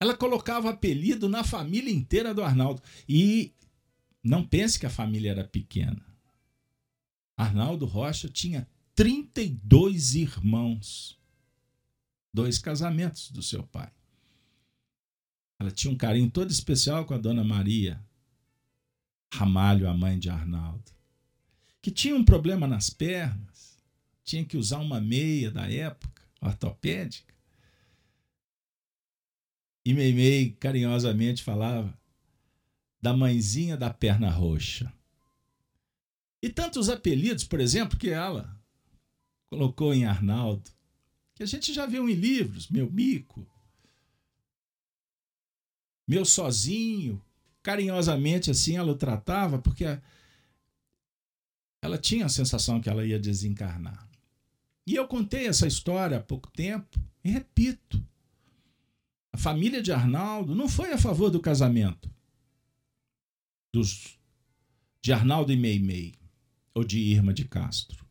[0.00, 2.82] Ela colocava apelido na família inteira do Arnaldo.
[3.06, 3.54] E
[4.22, 6.09] não pense que a família era pequena.
[7.40, 11.18] Arnaldo Rocha tinha 32 irmãos.
[12.34, 13.90] Dois casamentos do seu pai.
[15.58, 17.98] Ela tinha um carinho todo especial com a dona Maria
[19.32, 20.92] Ramalho, a mãe de Arnaldo,
[21.80, 23.78] que tinha um problema nas pernas,
[24.22, 27.32] tinha que usar uma meia da época, ortopédica.
[29.84, 31.98] E Meimei carinhosamente falava
[33.00, 34.92] da mãezinha da perna roxa.
[36.42, 38.58] E tantos apelidos, por exemplo, que ela
[39.50, 40.70] colocou em Arnaldo,
[41.34, 43.46] que a gente já viu em livros, meu mico,
[46.08, 47.22] meu sozinho,
[47.62, 49.84] carinhosamente assim ela o tratava, porque
[51.82, 54.08] ela tinha a sensação que ela ia desencarnar.
[54.86, 58.04] E eu contei essa história há pouco tempo e repito.
[59.32, 62.12] A família de Arnaldo não foi a favor do casamento
[63.72, 64.18] dos,
[65.00, 66.19] de Arnaldo e Meimei
[66.74, 68.06] ou de Irma de Castro.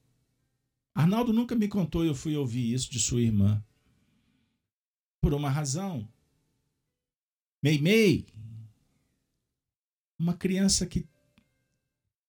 [0.93, 3.63] Arnaldo nunca me contou eu fui ouvir isso de sua irmã.
[5.21, 6.07] Por uma razão.
[7.61, 8.25] Meimei,
[10.17, 11.07] uma criança que,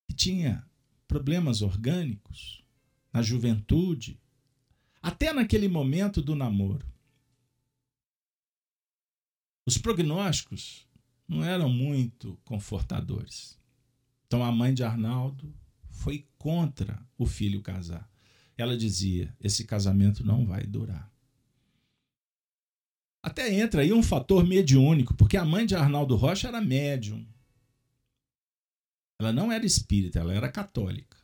[0.09, 0.68] que tinha
[1.07, 2.64] problemas orgânicos
[3.12, 4.20] na juventude,
[5.03, 6.87] até naquele momento do namoro.
[9.66, 10.87] Os prognósticos
[11.26, 13.59] não eram muito confortadores.
[14.26, 15.53] Então a mãe de Arnaldo
[16.01, 18.11] foi contra o filho casar.
[18.57, 21.12] Ela dizia: esse casamento não vai durar.
[23.22, 27.26] Até entra aí um fator mediúnico, porque a mãe de Arnaldo Rocha era médium.
[29.18, 31.18] Ela não era espírita, ela era católica.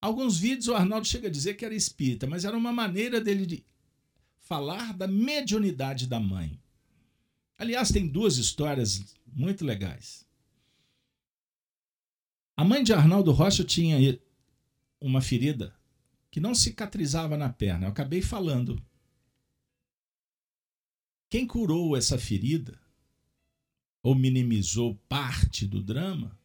[0.00, 3.44] Alguns vídeos o Arnaldo chega a dizer que era espírita, mas era uma maneira dele
[3.44, 3.66] de
[4.38, 6.58] falar da mediunidade da mãe.
[7.58, 10.26] Aliás, tem duas histórias muito legais.
[12.60, 14.20] A mãe de Arnaldo Rocha tinha
[15.00, 15.74] uma ferida
[16.30, 17.86] que não cicatrizava na perna.
[17.86, 18.78] Eu acabei falando.
[21.30, 22.78] Quem curou essa ferida
[24.02, 26.38] ou minimizou parte do drama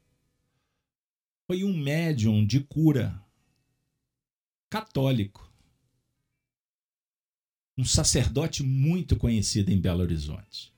[1.48, 3.22] foi um médium de cura
[4.70, 5.54] católico,
[7.78, 10.74] um sacerdote muito conhecido em Belo Horizonte,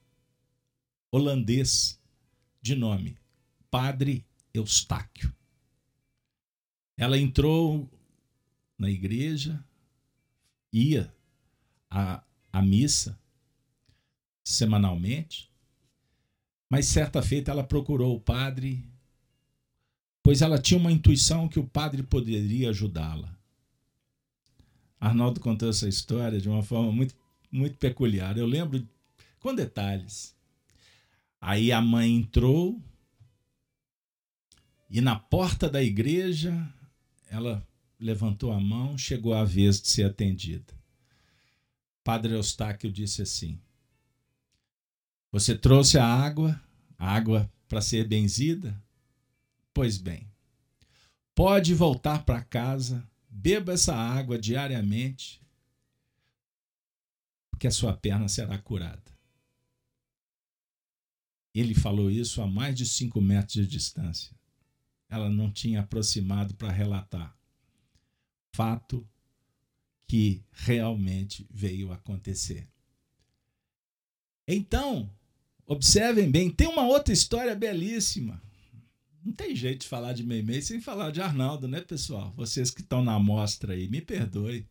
[1.12, 2.02] holandês
[2.60, 3.20] de nome
[3.70, 4.27] Padre
[4.58, 5.34] Eustáquio.
[6.96, 7.90] Ela entrou
[8.78, 9.64] na igreja,
[10.72, 11.14] ia
[11.90, 13.20] à, à missa
[14.44, 15.52] semanalmente,
[16.70, 18.84] mas certa feita ela procurou o padre
[20.28, 23.34] pois ela tinha uma intuição que o padre poderia ajudá-la.
[25.00, 27.16] Arnaldo contou essa história de uma forma muito,
[27.50, 28.38] muito peculiar.
[28.38, 28.86] Eu lembro
[29.40, 30.36] com detalhes.
[31.40, 32.78] Aí a mãe entrou
[34.90, 36.54] e na porta da igreja
[37.30, 37.66] ela
[38.00, 40.74] levantou a mão, chegou a vez de ser atendida.
[42.04, 43.60] Padre Eustáquio disse assim:
[45.32, 46.60] Você trouxe a água,
[46.98, 48.82] a água para ser benzida?
[49.74, 50.32] Pois bem,
[51.36, 55.42] pode voltar para casa, beba essa água diariamente,
[57.52, 59.18] porque a sua perna será curada.
[61.54, 64.37] Ele falou isso a mais de cinco metros de distância.
[65.10, 67.36] Ela não tinha aproximado para relatar.
[68.54, 69.08] Fato
[70.08, 72.68] que realmente veio acontecer.
[74.48, 75.10] Então,
[75.66, 78.42] observem bem, tem uma outra história belíssima
[79.28, 82.34] não tem jeito de falar de Meimei sem falar de Arnaldo, né, pessoal?
[82.38, 84.66] Vocês que estão na amostra aí, me perdoe.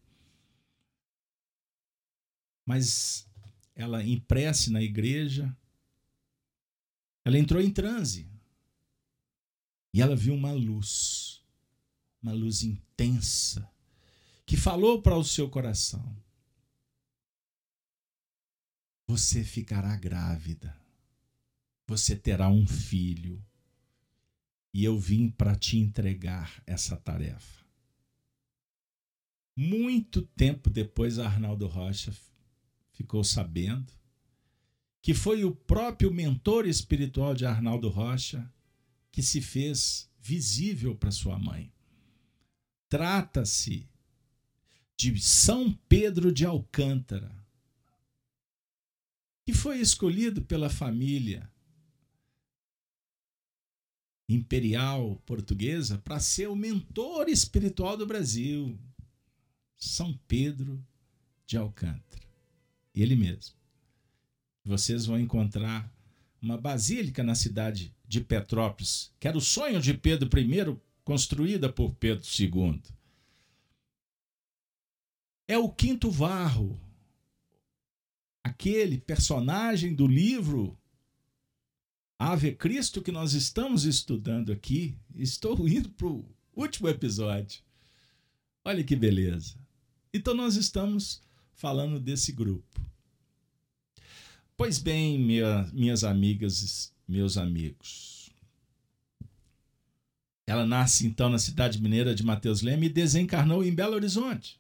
[2.65, 3.29] Mas
[3.75, 5.55] ela impresse na igreja,
[7.23, 8.27] ela entrou em transe.
[9.97, 11.43] E ela viu uma luz,
[12.23, 13.67] uma luz intensa,
[14.45, 16.15] que falou para o seu coração:
[19.09, 20.79] Você ficará grávida,
[21.87, 23.43] você terá um filho
[24.75, 27.65] e eu vim para te entregar essa tarefa.
[29.57, 32.15] Muito tempo depois, Arnaldo Rocha
[32.93, 33.91] ficou sabendo
[35.01, 38.47] que foi o próprio mentor espiritual de Arnaldo Rocha
[39.17, 41.73] que se fez visível para sua mãe.
[42.87, 43.89] Trata-se
[44.95, 47.35] de São Pedro de Alcântara,
[49.43, 51.51] que foi escolhido pela família
[54.29, 58.79] imperial portuguesa para ser o mentor espiritual do Brasil.
[59.79, 60.87] São Pedro
[61.47, 62.29] de Alcântara.
[62.95, 63.57] Ele mesmo.
[64.63, 65.91] Vocês vão encontrar
[66.47, 71.93] uma basílica na cidade de Petrópolis, que era o sonho de Pedro I, construída por
[71.97, 72.81] Pedro II.
[75.49, 76.81] É o quinto varro,
[78.45, 80.79] aquele personagem do livro
[82.17, 86.25] Ave Cristo que nós estamos estudando aqui, estou indo para o
[86.55, 87.61] último episódio.
[88.65, 89.57] Olha que beleza.
[90.15, 91.21] Então nós estamos
[91.55, 92.81] falando desse grupo.
[94.57, 98.31] Pois bem, minha, minhas amigas, meus amigos.
[100.47, 104.59] Ela nasce então na cidade mineira de Mateus Leme e desencarnou em Belo Horizonte.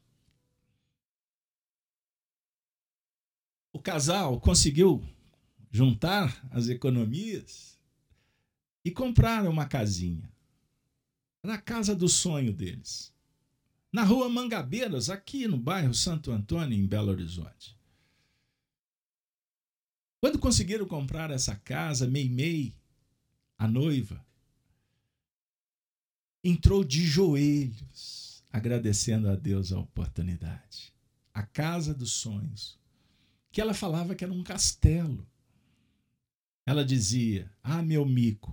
[3.73, 5.03] O casal conseguiu
[5.71, 7.79] juntar as economias
[8.85, 10.31] e comprar uma casinha.
[11.43, 13.15] Na casa do sonho deles.
[13.93, 17.76] na rua Mangabeiras, aqui no bairro Santo Antônio, em Belo Horizonte.
[20.27, 22.75] Quando conseguiram comprar essa casa, Meimei,
[23.57, 24.27] a noiva,
[26.43, 30.93] entrou de joelhos, agradecendo a Deus a oportunidade.
[31.33, 32.77] A casa dos sonhos,
[33.53, 35.25] que ela falava que era um castelo.
[36.67, 38.53] Ela dizia: Ah, meu mico,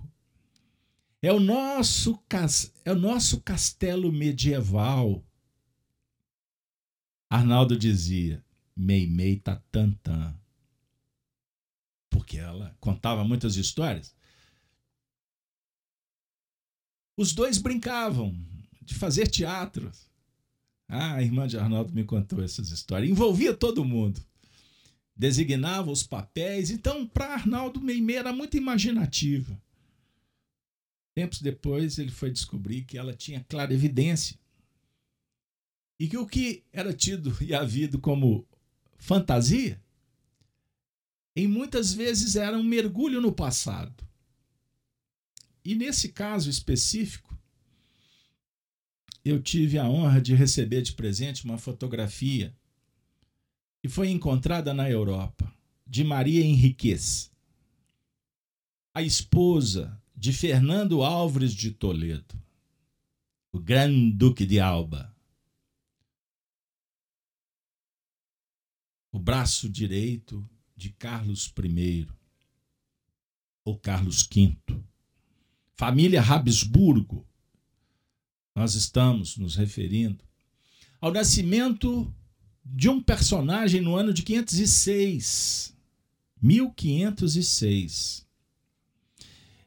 [1.20, 2.22] é o nosso,
[2.84, 5.26] é o nosso castelo medieval.
[7.28, 8.44] Arnaldo dizia:
[8.76, 10.38] Meimei tá tantã.
[12.14, 14.14] Porque ela contava muitas histórias.
[17.16, 18.32] Os dois brincavam
[18.80, 19.90] de fazer teatro.
[20.88, 23.10] Ah, a irmã de Arnaldo me contou essas histórias.
[23.10, 24.24] Envolvia todo mundo.
[25.16, 26.70] Designava os papéis.
[26.70, 29.60] Então, para Arnaldo, Meimei era muito imaginativa.
[31.16, 34.38] Tempos depois, ele foi descobrir que ela tinha clara evidência
[35.98, 38.46] e que o que era tido e havido como
[38.98, 39.82] fantasia,
[41.36, 44.04] em muitas vezes era um mergulho no passado.
[45.64, 47.36] E nesse caso específico,
[49.24, 52.54] eu tive a honra de receber de presente uma fotografia
[53.80, 55.52] que foi encontrada na Europa,
[55.86, 57.30] de Maria Henriquez,
[58.94, 62.40] a esposa de Fernando Álvares de Toledo,
[63.50, 65.14] o Grande Duque de Alba.
[69.10, 72.06] O braço direito de Carlos I,
[73.64, 74.56] ou Carlos V.
[75.74, 77.26] Família Habsburgo.
[78.54, 80.22] Nós estamos nos referindo
[81.00, 82.14] ao nascimento
[82.64, 85.74] de um personagem no ano de 506.
[86.40, 88.24] 1506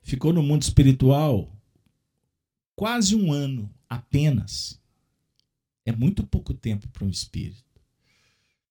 [0.08, 1.54] ficou no mundo espiritual
[2.74, 4.82] quase um ano apenas.
[5.86, 7.67] É muito pouco tempo para um espírito.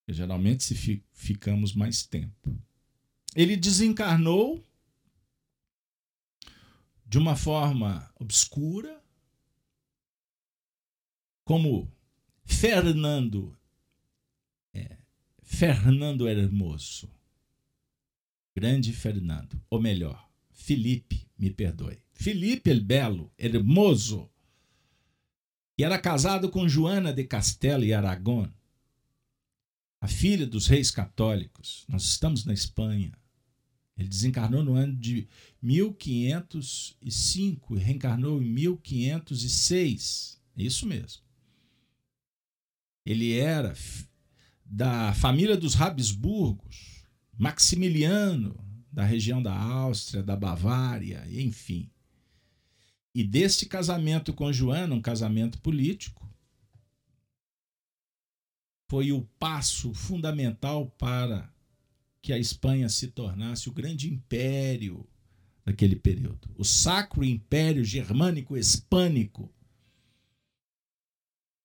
[0.09, 2.57] Geralmente se fi ficamos mais tempo.
[3.35, 4.65] Ele desencarnou
[7.05, 9.03] de uma forma obscura,
[11.45, 11.91] como
[12.45, 13.57] Fernando
[14.73, 14.97] é,
[15.43, 17.09] Fernando Hermoso,
[18.55, 22.03] grande Fernando, ou melhor, Felipe me perdoe.
[22.13, 24.31] Felipe el Belo, hermoso,
[25.77, 28.53] que era casado com Joana de Castela e Aragão,
[30.01, 31.85] a filha dos reis católicos.
[31.89, 33.13] Nós estamos na Espanha.
[33.97, 35.27] Ele desencarnou no ano de
[35.63, 40.39] 1505 e reencarnou em 1506.
[40.57, 41.23] É isso mesmo.
[43.05, 43.75] Ele era
[44.65, 47.07] da família dos Habsburgos,
[47.39, 48.59] Maximiliano,
[48.91, 51.91] da região da Áustria, da Bavária, enfim.
[53.15, 56.26] E deste casamento com Joana, um casamento político,
[58.89, 61.53] foi o passo fundamental para
[62.23, 65.07] que a Espanha se tornasse o grande império
[65.65, 66.49] daquele período.
[66.57, 69.53] O Sacro Império Germânico Hispânico.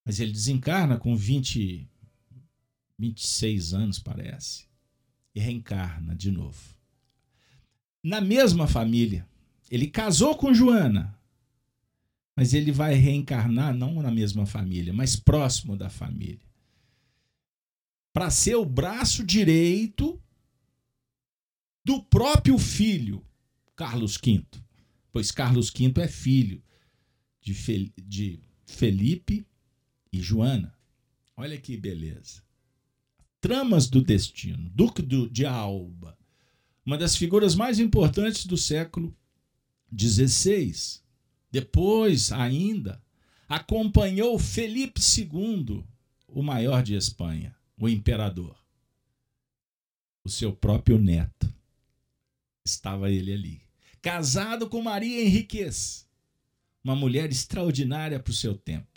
[0.06, 1.88] Mas ele desencarna com 20,
[2.98, 4.66] 26 anos, parece,
[5.34, 6.82] e reencarna de novo
[8.04, 9.28] na mesma família.
[9.70, 11.18] Ele casou com Joana,
[12.36, 16.51] mas ele vai reencarnar não na mesma família, mas próximo da família.
[18.14, 20.22] Para ser o braço direito
[21.84, 23.26] do próprio filho,
[23.76, 24.46] Carlos V.
[25.12, 26.62] Pois Carlos V é filho
[27.42, 29.46] de, Fel de Felipe
[30.12, 30.74] e Joana.
[31.36, 32.44] Olha que beleza.
[33.40, 34.70] Tramas do destino.
[34.70, 36.18] Duque de Alba
[36.86, 39.16] uma das figuras mais importantes do século
[39.96, 40.74] XVI.
[41.52, 43.02] Depois, ainda,
[43.48, 45.84] acompanhou Felipe II,
[46.28, 48.56] o maior de Espanha, o imperador.
[50.24, 51.52] O seu próprio neto.
[52.64, 53.62] Estava ele ali.
[54.02, 56.08] Casado com Maria Henriquez,
[56.84, 58.88] uma mulher extraordinária para o seu tempo.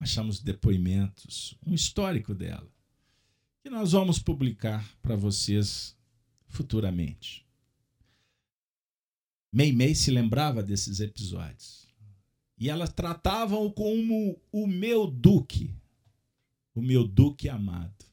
[0.00, 2.70] Achamos depoimentos, um histórico dela,
[3.62, 5.96] que nós vamos publicar para vocês
[6.48, 7.46] futuramente.
[9.52, 11.86] Meimei se lembrava desses episódios.
[12.58, 15.74] E elas tratavam-o como o meu duque,
[16.76, 18.04] o meu duque amado.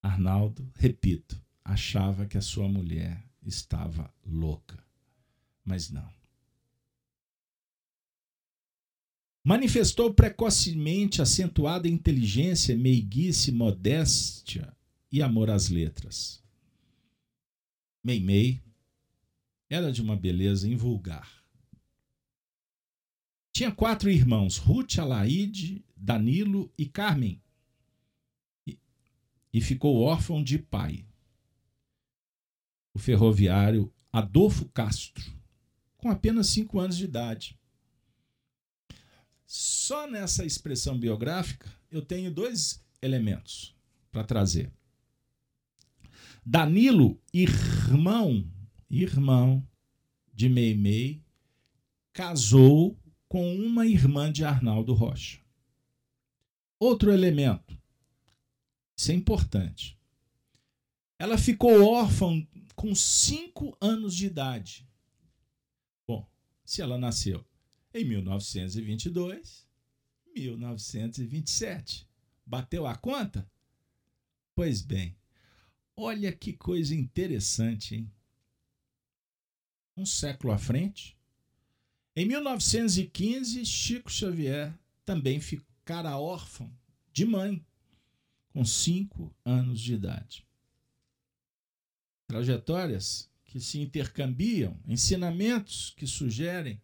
[0.00, 4.78] Arnaldo, repito, achava que a sua mulher estava louca,
[5.64, 6.08] mas não.
[9.42, 14.74] Manifestou precocemente acentuada inteligência, meiguice, modéstia
[15.10, 16.42] e amor às letras.
[18.04, 18.62] Meimei
[19.68, 21.44] era de uma beleza invulgar.
[23.52, 27.42] Tinha quatro irmãos: Ruth, Alaide, Danilo e Carmen.
[29.52, 31.06] E, ficou órfão de pai.
[32.92, 35.24] O ferroviário Adolfo Castro,
[35.96, 37.58] com apenas cinco anos de idade.
[39.46, 43.74] Só nessa expressão biográfica eu tenho dois elementos
[44.10, 44.72] para trazer.
[46.44, 48.48] Danilo, irmão,
[48.88, 49.66] irmão
[50.32, 51.24] de Meimei,
[52.12, 55.45] casou com uma irmã de Arnaldo Rocha.
[56.78, 57.78] Outro elemento,
[58.96, 59.98] isso é importante.
[61.18, 64.86] Ela ficou órfã com cinco anos de idade.
[66.06, 66.28] Bom,
[66.64, 67.44] se ela nasceu
[67.94, 69.66] em 1922,
[70.34, 72.06] 1927,
[72.44, 73.50] bateu a conta?
[74.54, 75.16] Pois bem,
[75.96, 78.12] olha que coisa interessante, hein?
[79.96, 81.16] Um século à frente,
[82.14, 85.40] em 1915, Chico Xavier também
[85.86, 86.68] ficara órfão
[87.12, 87.64] de mãe,
[88.48, 90.44] com cinco anos de idade.
[92.26, 96.82] Trajetórias que se intercambiam, ensinamentos que sugerem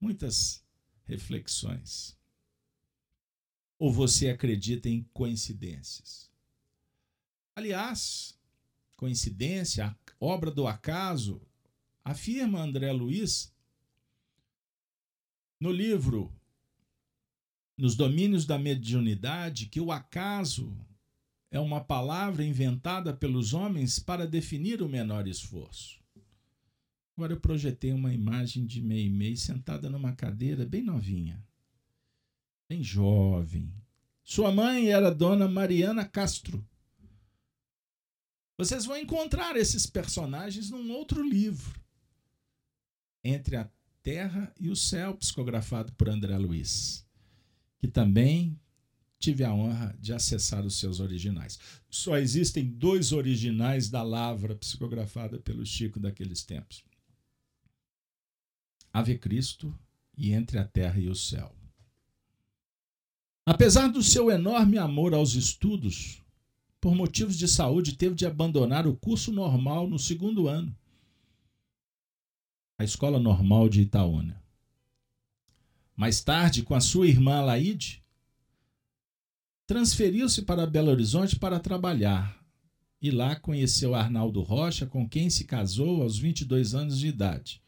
[0.00, 0.64] muitas
[1.04, 2.18] reflexões.
[3.78, 6.28] Ou você acredita em coincidências?
[7.54, 8.36] Aliás,
[8.96, 11.40] coincidência, obra do acaso,
[12.04, 13.54] afirma André Luiz
[15.60, 16.36] no livro
[17.78, 20.76] Nos Domínios da Mediunidade, que o acaso
[21.48, 26.02] é uma palavra inventada pelos homens para definir o menor esforço.
[27.16, 31.40] Agora eu projetei uma imagem de Mei Mei sentada numa cadeira bem novinha,
[32.68, 33.72] bem jovem.
[34.24, 36.66] Sua mãe era Dona Mariana Castro.
[38.56, 41.80] Vocês vão encontrar esses personagens num outro livro.
[43.22, 43.70] Entre a
[44.02, 47.07] Terra e o Céu, psicografado por André Luiz,
[47.78, 48.58] que também
[49.18, 51.58] tive a honra de acessar os seus originais.
[51.90, 56.84] Só existem dois originais da Lavra, psicografada pelo Chico daqueles tempos:
[58.92, 59.76] Ave Cristo
[60.16, 61.54] e Entre a Terra e o Céu.
[63.44, 66.22] Apesar do seu enorme amor aos estudos,
[66.80, 70.76] por motivos de saúde, teve de abandonar o curso normal no segundo ano
[72.78, 74.40] a Escola Normal de Itaúna.
[75.98, 78.04] Mais tarde, com a sua irmã Laide,
[79.66, 82.40] transferiu-se para Belo Horizonte para trabalhar
[83.02, 87.60] e lá conheceu Arnaldo Rocha, com quem se casou aos 22 anos de idade.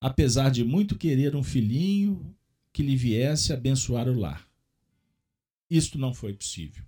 [0.00, 2.32] Apesar de muito querer um filhinho
[2.72, 4.48] que lhe viesse abençoar o lar.
[5.68, 6.84] Isto não foi possível.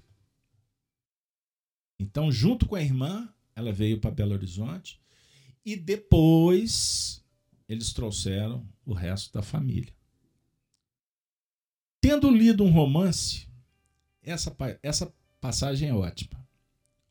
[1.99, 5.01] Então, junto com a irmã, ela veio para Belo Horizonte
[5.65, 7.25] e depois
[7.69, 9.96] eles trouxeram o resto da família.
[12.01, 13.49] Tendo lido um romance,
[14.23, 16.47] essa, essa passagem é ótima,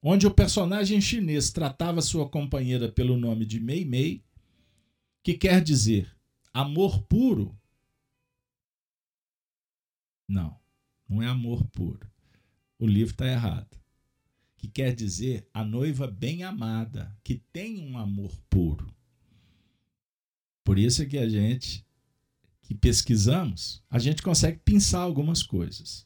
[0.01, 4.23] onde o personagem chinês tratava sua companheira pelo nome de Mei Mei,
[5.23, 6.15] que quer dizer
[6.53, 7.57] amor puro.
[10.27, 10.59] Não,
[11.07, 12.09] não é amor puro.
[12.79, 13.75] O livro está errado
[14.65, 18.91] que quer dizer a noiva bem amada, que tem um amor puro.
[20.63, 21.85] Por isso é que a gente
[22.65, 26.05] que pesquisamos, a gente consegue pensar algumas coisas.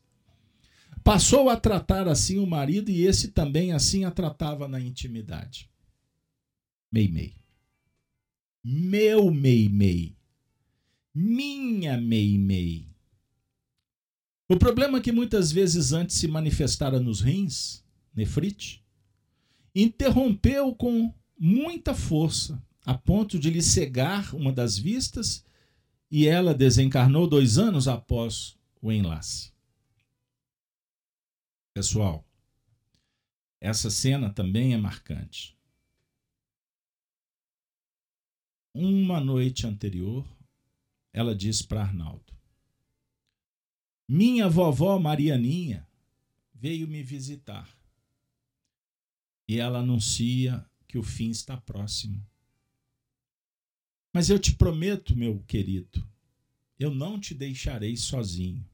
[1.03, 5.70] Passou a tratar assim o marido e esse também assim a tratava na intimidade.
[6.91, 7.36] Mei-mei.
[8.64, 10.18] Meu mei-mei.
[11.16, 12.89] Minha mei-mei.
[14.49, 17.84] O problema é que muitas vezes antes se manifestara nos rins,
[18.14, 18.84] nefrite,
[19.74, 25.45] interrompeu com muita força, a ponto de lhe cegar uma das vistas,
[26.10, 29.53] e ela desencarnou dois anos após o enlace.
[31.74, 32.26] Pessoal,
[33.60, 35.57] essa cena também é marcante.
[38.74, 40.26] Uma noite anterior,
[41.12, 42.34] ela disse para Arnaldo:
[44.07, 45.88] Minha vovó Marianinha
[46.53, 47.70] veio me visitar
[49.47, 52.24] e ela anuncia que o fim está próximo.
[54.14, 56.07] Mas eu te prometo, meu querido,
[56.80, 58.68] eu não te deixarei sozinho.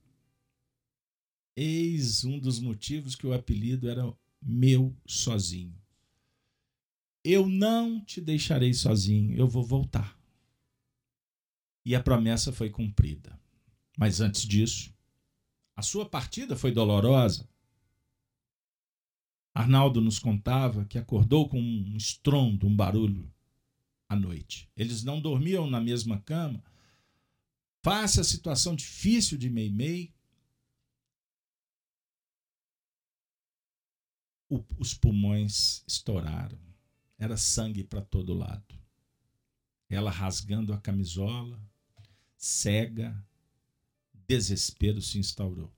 [1.55, 5.75] Eis um dos motivos que o apelido era meu sozinho.
[7.23, 10.17] Eu não te deixarei sozinho, eu vou voltar.
[11.83, 13.39] E a promessa foi cumprida.
[13.97, 14.93] Mas antes disso,
[15.75, 17.49] a sua partida foi dolorosa.
[19.53, 23.33] Arnaldo nos contava que acordou com um estrondo, um barulho
[24.07, 24.69] à noite.
[24.75, 26.63] Eles não dormiam na mesma cama
[27.85, 30.11] face à situação difícil de Meimei,
[34.79, 36.57] os pulmões estouraram.
[37.15, 38.73] Era sangue para todo lado.
[39.87, 41.61] Ela rasgando a camisola,
[42.35, 43.15] cega,
[44.27, 45.71] desespero se instaurou.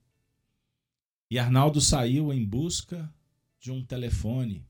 [1.30, 3.14] E Arnaldo saiu em busca
[3.60, 4.66] de um telefone.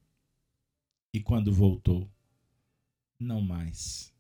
[1.15, 2.11] E quando voltou,
[3.19, 4.13] não mais.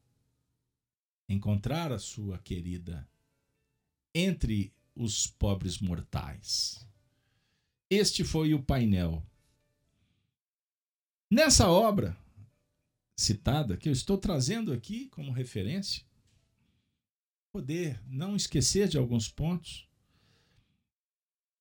[1.28, 3.09] Encontrar a sua querida
[4.14, 6.86] entre os pobres mortais.
[7.90, 9.22] Este foi o painel.
[11.30, 12.16] Nessa obra
[13.16, 16.05] citada, que eu estou trazendo aqui como referência,
[17.51, 19.88] poder não esquecer de alguns pontos.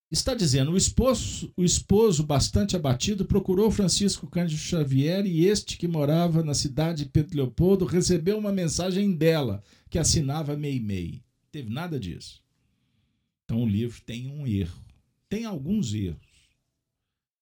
[0.10, 5.88] Está dizendo: o esposo, o esposo, bastante abatido, procurou Francisco Cândido Xavier e este, que
[5.88, 11.22] morava na cidade de Pedro Leopoldo, recebeu uma mensagem dela, que assinava Meimei.
[11.52, 12.42] Teve nada disso.
[13.44, 14.82] Então o livro tem um erro.
[15.28, 16.20] Tem alguns erros.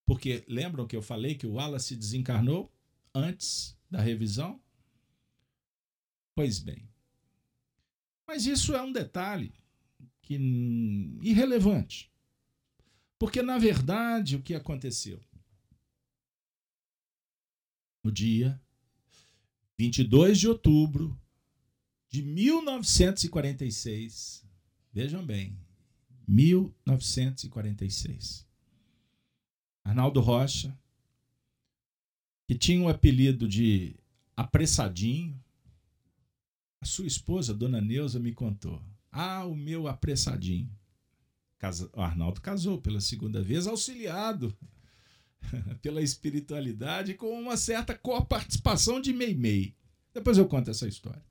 [0.05, 2.72] Porque lembram que eu falei que o Wallace desencarnou
[3.13, 4.59] antes da revisão?
[6.36, 6.88] Pois bem.
[8.28, 9.53] Mas isso é um detalhe
[10.22, 10.36] que
[11.22, 12.11] irrelevante.
[13.18, 15.22] Porque, na verdade, o que aconteceu?
[18.03, 18.61] No dia
[19.78, 21.20] 22 de outubro
[22.09, 24.45] de 1946,
[24.93, 25.57] vejam bem,
[26.28, 28.45] 1946,
[29.84, 30.78] Arnaldo Rocha,
[32.47, 33.95] que tinha o um apelido de
[34.36, 35.39] Apressadinho,
[36.82, 38.82] a sua esposa, Dona Neuza, me contou.
[39.11, 40.72] Ah, o meu apressadinho.
[41.93, 44.55] O Arnaldo casou pela segunda vez, auxiliado
[45.82, 49.76] pela espiritualidade, com uma certa coparticipação de Meimei.
[50.13, 51.24] Depois eu conto essa história.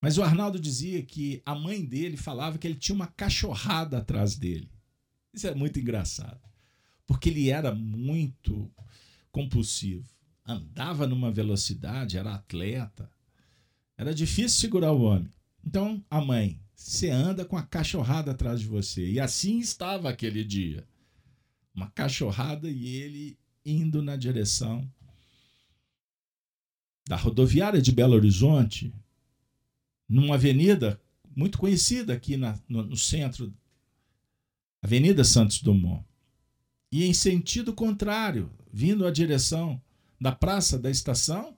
[0.00, 4.34] Mas o Arnaldo dizia que a mãe dele falava que ele tinha uma cachorrada atrás
[4.34, 4.70] dele.
[5.32, 6.40] Isso é muito engraçado.
[7.06, 8.70] Porque ele era muito
[9.30, 10.08] compulsivo.
[10.46, 13.10] Andava numa velocidade, era atleta.
[13.96, 15.30] Era difícil segurar o homem.
[15.62, 19.06] Então, a mãe, você anda com a cachorrada atrás de você.
[19.06, 20.88] E assim estava aquele dia.
[21.74, 24.90] Uma cachorrada e ele indo na direção
[27.06, 28.94] da rodoviária de Belo Horizonte,
[30.08, 31.00] numa avenida
[31.36, 33.52] muito conhecida aqui na, no, no centro,
[34.82, 36.04] Avenida Santos Dumont.
[36.90, 39.80] E em sentido contrário, vindo à direção
[40.18, 41.56] da praça da estação,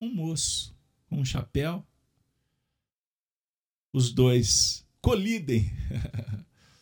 [0.00, 0.76] um moço
[1.08, 1.84] com um chapéu.
[3.92, 5.70] Os dois colidem.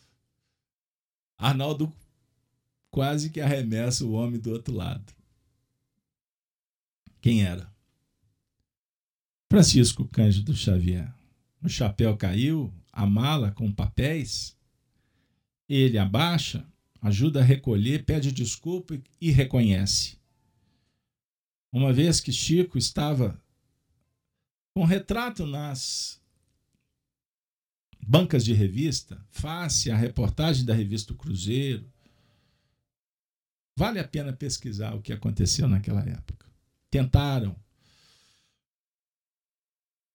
[1.37, 1.93] Arnaldo
[2.89, 5.13] quase que arremessa o homem do outro lado.
[7.21, 7.71] Quem era?
[9.49, 11.13] Francisco Cândido Xavier.
[11.61, 14.55] O chapéu caiu, a mala com papéis.
[15.69, 16.65] Ele abaixa,
[17.01, 20.17] ajuda a recolher, pede desculpa e reconhece.
[21.71, 23.41] Uma vez que Chico estava
[24.73, 26.21] com retrato nas
[28.07, 31.91] bancas de revista, face à reportagem da revista Cruzeiro.
[33.75, 36.47] Vale a pena pesquisar o que aconteceu naquela época.
[36.89, 37.53] Tentaram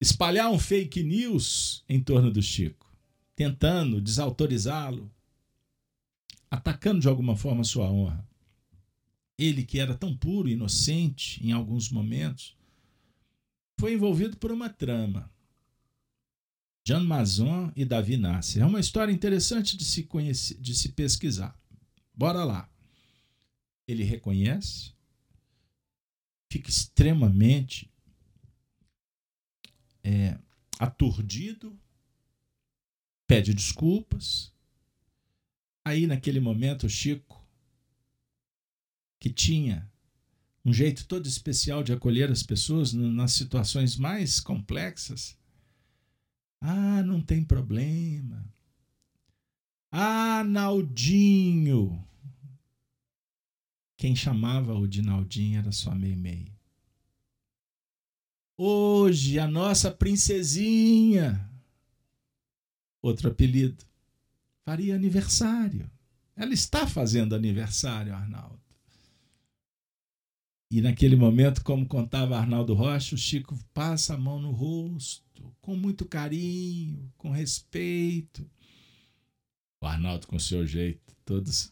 [0.01, 2.91] espalhar um fake news em torno do Chico,
[3.35, 5.09] tentando desautorizá-lo,
[6.49, 8.27] atacando de alguma forma sua honra.
[9.37, 12.57] Ele que era tão puro e inocente em alguns momentos,
[13.79, 15.32] foi envolvido por uma trama.
[16.85, 18.61] Jean Mazon e Davi Nasser.
[18.61, 21.57] É uma história interessante de se conhecer, de se pesquisar.
[22.13, 22.69] Bora lá.
[23.87, 24.93] Ele reconhece,
[26.49, 27.91] fica extremamente
[30.03, 30.37] é,
[30.79, 31.77] aturdido,
[33.27, 34.53] pede desculpas.
[35.85, 37.45] Aí, naquele momento, o Chico,
[39.19, 39.91] que tinha
[40.65, 45.37] um jeito todo especial de acolher as pessoas nas situações mais complexas.
[46.65, 48.41] Ah, não tem problema.
[49.91, 52.01] Ah, Naldinho.
[53.97, 56.47] Quem chamava o de Naldinho era só Meimei.
[58.57, 61.51] Hoje, a nossa princesinha,
[63.01, 63.83] outro apelido,
[64.63, 65.91] faria aniversário.
[66.33, 68.62] Ela está fazendo aniversário, Arnaldo.
[70.73, 75.75] E naquele momento, como contava Arnaldo Rocha, o Chico passa a mão no rosto, com
[75.75, 78.49] muito carinho, com respeito.
[79.79, 81.71] O Arnaldo, com seu jeito, todos,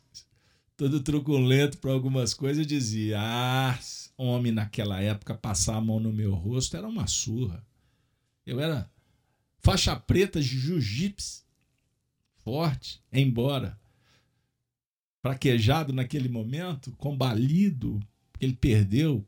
[0.77, 3.79] todo truculento para algumas coisas, dizia: Ah,
[4.15, 7.65] homem naquela época passar a mão no meu rosto era uma surra.
[8.45, 8.87] Eu era
[9.61, 11.43] faixa preta de jiu-jitsu,
[12.43, 13.81] forte, embora
[15.23, 17.99] fraquejado naquele momento, combalido,
[18.41, 19.25] ele perdeu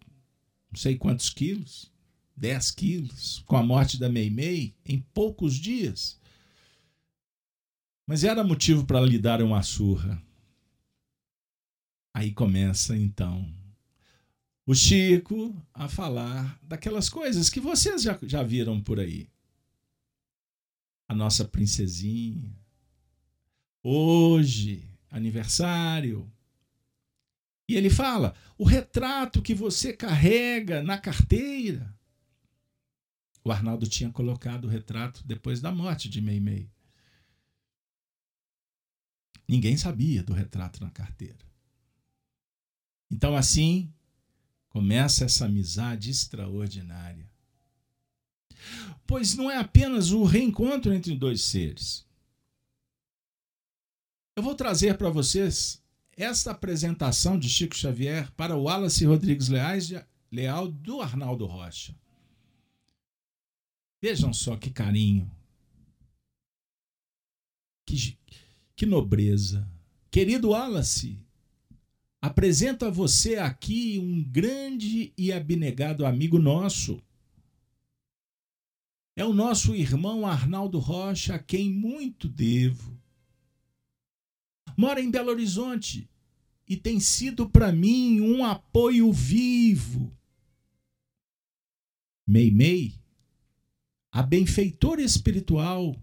[0.73, 1.91] não sei quantos quilos,
[2.35, 6.19] 10 quilos, com a morte da Meimei, em poucos dias.
[8.07, 10.19] Mas era motivo para lhe dar uma surra.
[12.11, 13.53] Aí começa então
[14.65, 19.29] o Chico a falar daquelas coisas que vocês já, já viram por aí.
[21.07, 22.51] A nossa princesinha.
[23.83, 26.31] Hoje, aniversário.
[27.67, 31.93] E ele fala: o retrato que você carrega na carteira.
[33.43, 36.71] O Arnaldo tinha colocado o retrato depois da morte de Meimei.
[39.47, 41.45] Ninguém sabia do retrato na carteira.
[43.11, 43.93] Então, assim,
[44.69, 47.29] começa essa amizade extraordinária.
[49.05, 52.05] Pois não é apenas o reencontro entre dois seres.
[54.35, 55.82] Eu vou trazer para vocês
[56.17, 59.49] esta apresentação de Chico Xavier para o Wallace Rodrigues
[60.31, 61.95] Leal do Arnaldo Rocha.
[64.01, 65.31] Vejam só que carinho,
[67.85, 68.17] que,
[68.75, 69.69] que nobreza.
[70.11, 71.19] Querido Wallace,
[72.21, 77.01] apresento a você aqui um grande e abnegado amigo nosso.
[79.15, 83.02] É o nosso irmão Arnaldo Rocha, a quem muito devo
[84.77, 86.09] mora em Belo Horizonte
[86.67, 90.15] e tem sido para mim um apoio vivo.
[92.25, 92.95] Meimei,
[94.11, 95.95] a benfeitora espiritual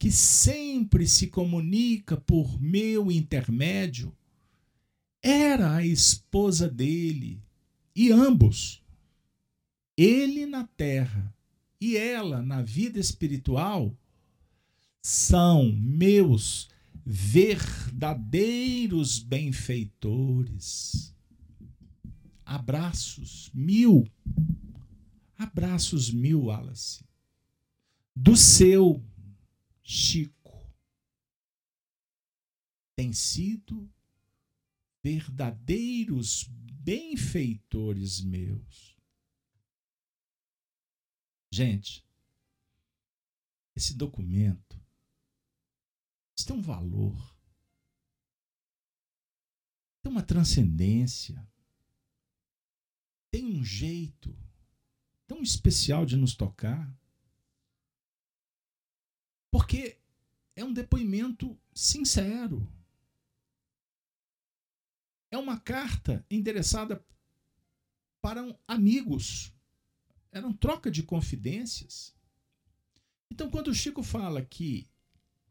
[0.00, 4.16] que sempre se comunica por meu intermédio,
[5.22, 7.38] era a esposa dele,
[7.94, 8.82] e ambos,
[9.94, 11.30] ele na terra
[11.78, 13.94] e ela na vida espiritual,
[15.02, 16.70] são meus
[17.04, 21.14] verdadeiros benfeitores.
[22.44, 24.08] Abraços mil.
[25.36, 27.04] Abraços mil, Wallace.
[28.14, 29.02] Do seu
[29.82, 30.38] Chico.
[32.94, 33.90] Tem sido
[35.02, 38.96] verdadeiros benfeitores meus.
[41.52, 42.04] Gente,
[43.74, 44.80] esse documento
[46.40, 47.36] isso tem um valor.
[50.02, 51.46] Tem uma transcendência.
[53.30, 54.34] Tem um jeito
[55.26, 56.90] tão especial de nos tocar.
[59.50, 59.98] Porque
[60.56, 62.66] é um depoimento sincero.
[65.30, 67.04] É uma carta endereçada
[68.22, 69.52] para amigos.
[70.32, 72.16] Era uma troca de confidências.
[73.30, 74.88] Então, quando o Chico fala que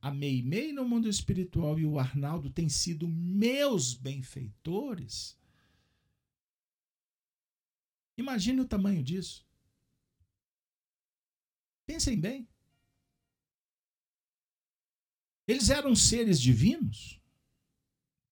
[0.01, 5.37] a Meimei no mundo espiritual e o Arnaldo têm sido meus benfeitores.
[8.17, 9.45] Imagine o tamanho disso.
[11.85, 12.47] Pensem bem.
[15.47, 17.19] Eles eram seres divinos,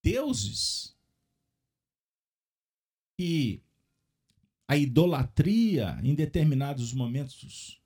[0.04, 0.96] deuses,
[3.20, 3.64] e
[4.68, 7.82] a idolatria, em determinados momentos,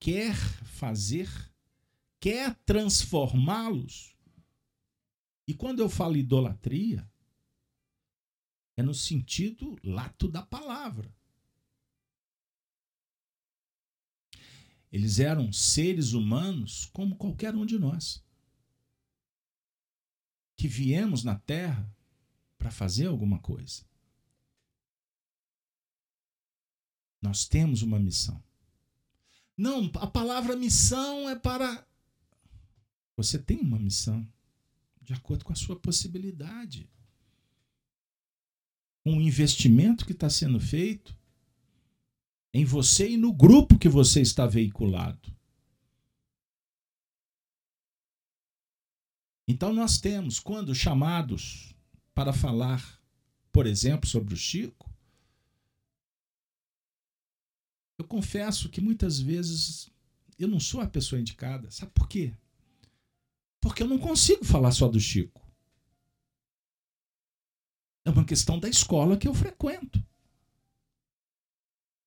[0.00, 1.28] quer fazer
[2.26, 4.12] quer transformá-los.
[5.46, 7.08] E quando eu falo idolatria,
[8.76, 11.14] é no sentido lato da palavra.
[14.90, 18.24] Eles eram seres humanos como qualquer um de nós,
[20.56, 21.88] que viemos na Terra
[22.58, 23.88] para fazer alguma coisa.
[27.22, 28.42] Nós temos uma missão.
[29.56, 31.86] Não, a palavra missão é para
[33.16, 34.26] você tem uma missão
[35.00, 36.90] de acordo com a sua possibilidade.
[39.04, 41.16] Um investimento que está sendo feito
[42.52, 45.34] em você e no grupo que você está veiculado.
[49.48, 51.74] Então nós temos, quando chamados
[52.12, 53.00] para falar,
[53.52, 54.90] por exemplo, sobre o Chico,
[57.98, 59.88] eu confesso que muitas vezes
[60.38, 61.70] eu não sou a pessoa indicada.
[61.70, 62.34] Sabe por quê?
[63.66, 65.44] Porque eu não consigo falar só do Chico.
[68.04, 70.00] É uma questão da escola que eu frequento.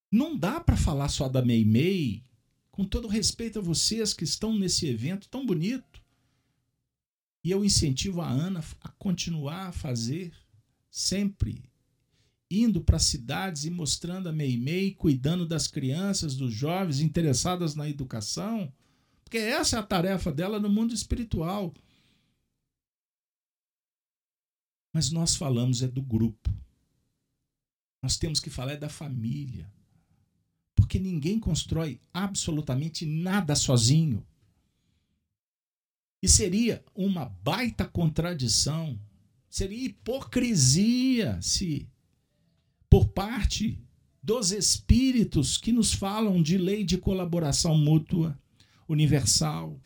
[0.09, 2.23] Não dá para falar só da Meimei,
[2.71, 6.01] com todo respeito a vocês que estão nesse evento tão bonito.
[7.43, 10.31] E eu incentivo a Ana a continuar a fazer
[10.89, 11.69] sempre
[12.49, 18.71] indo para cidades e mostrando a Meimei, cuidando das crianças, dos jovens interessadas na educação,
[19.29, 21.71] porque essa é a tarefa dela no mundo espiritual.
[24.91, 26.51] Mas nós falamos é do grupo.
[28.01, 29.71] Nós temos que falar é da família.
[30.75, 34.25] Porque ninguém constrói absolutamente nada sozinho.
[36.23, 38.99] E seria uma baita contradição,
[39.47, 41.87] seria hipocrisia se,
[42.89, 43.79] por parte
[44.23, 48.35] dos espíritos que nos falam de lei de colaboração mútua
[48.89, 49.79] universal,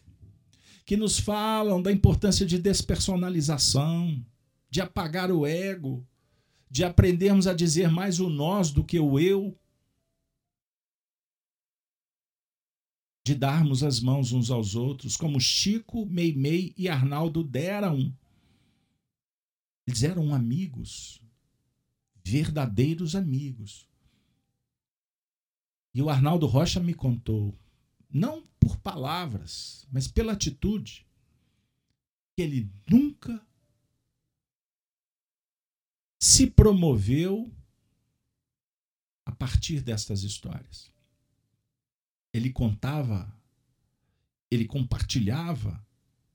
[0.86, 4.26] que nos falam da importância de despersonalização,
[4.70, 6.08] de apagar o ego,
[6.70, 9.56] de aprendermos a dizer mais o nós do que o eu,
[13.24, 18.14] de darmos as mãos uns aos outros, como Chico, Meimei e Arnaldo deram.
[19.88, 21.22] Eles eram amigos,
[22.24, 23.88] verdadeiros amigos.
[25.93, 27.58] E o Arnaldo Rocha me contou,
[28.10, 31.05] não por palavras, mas pela atitude,
[32.36, 33.45] que ele nunca
[36.20, 37.51] se promoveu
[39.26, 40.93] a partir destas histórias
[42.34, 43.32] ele contava,
[44.49, 45.86] ele compartilhava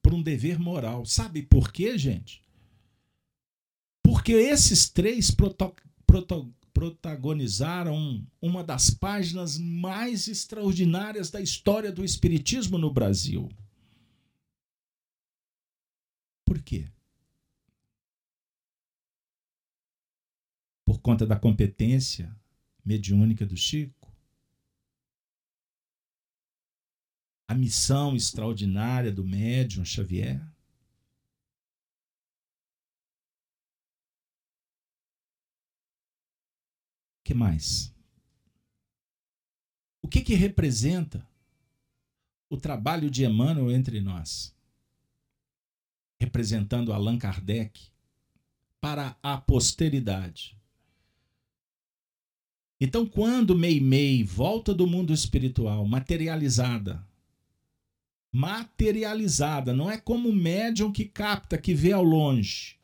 [0.01, 1.05] por um dever moral.
[1.05, 2.43] Sabe por quê, gente?
[4.03, 5.75] Porque esses três proto,
[6.07, 13.49] proto, protagonizaram uma das páginas mais extraordinárias da história do Espiritismo no Brasil.
[16.45, 16.89] Por quê?
[20.87, 22.33] Por conta da competência
[22.85, 23.99] mediúnica do Chico?
[27.49, 30.47] a missão extraordinária do médium Xavier?
[37.29, 37.95] Que mais?
[40.01, 41.29] O que, que representa
[42.49, 44.57] o trabalho de Emmanuel entre nós?
[46.19, 47.91] Representando Allan Kardec
[48.81, 50.57] para a posteridade.
[52.81, 57.07] Então, quando Meimei volta do mundo espiritual, materializada,
[58.33, 62.78] materializada, não é como o médium que capta, que vê ao longe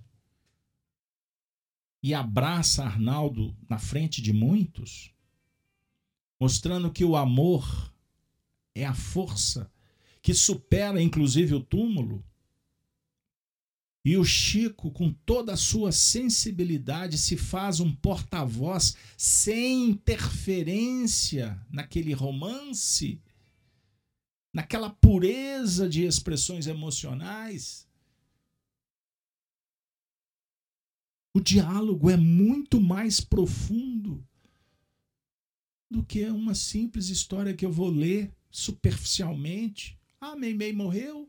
[2.04, 5.10] e abraça Arnaldo na frente de muitos,
[6.38, 7.90] mostrando que o amor
[8.74, 9.72] é a força
[10.20, 12.22] que supera inclusive o túmulo.
[14.04, 22.12] E o Chico, com toda a sua sensibilidade, se faz um porta-voz sem interferência naquele
[22.12, 23.18] romance
[24.52, 27.88] naquela pureza de expressões emocionais.
[31.36, 34.24] O diálogo é muito mais profundo
[35.90, 39.98] do que uma simples história que eu vou ler superficialmente.
[40.20, 41.28] Ah, Meimei morreu,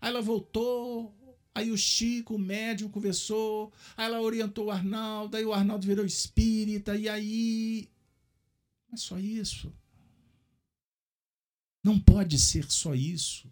[0.00, 1.16] aí ela voltou,
[1.54, 6.04] aí o Chico, o médium, conversou, aí ela orientou o Arnaldo, aí o Arnaldo virou
[6.04, 7.88] espírita, e aí.
[8.92, 9.72] É só isso.
[11.84, 13.48] Não pode ser só isso.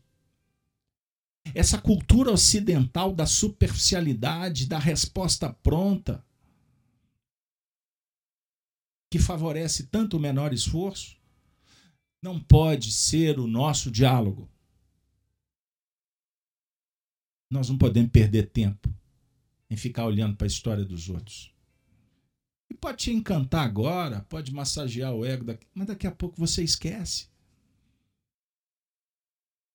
[1.54, 6.24] Essa cultura ocidental da superficialidade, da resposta pronta,
[9.10, 11.16] que favorece tanto o menor esforço,
[12.22, 14.50] não pode ser o nosso diálogo.
[17.50, 18.92] Nós não podemos perder tempo
[19.70, 21.54] em ficar olhando para a história dos outros.
[22.68, 27.28] E pode te encantar agora, pode massagear o ego, mas daqui a pouco você esquece.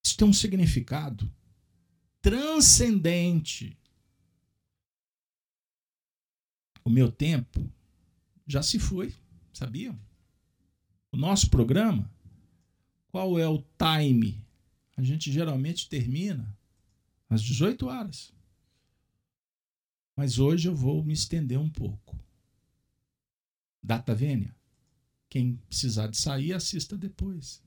[0.05, 1.31] Isso tem um significado
[2.21, 3.77] transcendente.
[6.83, 7.71] O meu tempo
[8.45, 9.13] já se foi,
[9.53, 9.99] sabiam?
[11.11, 12.09] O nosso programa,
[13.09, 14.45] qual é o time?
[14.95, 16.57] A gente geralmente termina
[17.29, 18.33] às 18 horas.
[20.15, 22.17] Mas hoje eu vou me estender um pouco.
[23.81, 24.55] Data vênia.
[25.29, 27.63] Quem precisar de sair, assista depois.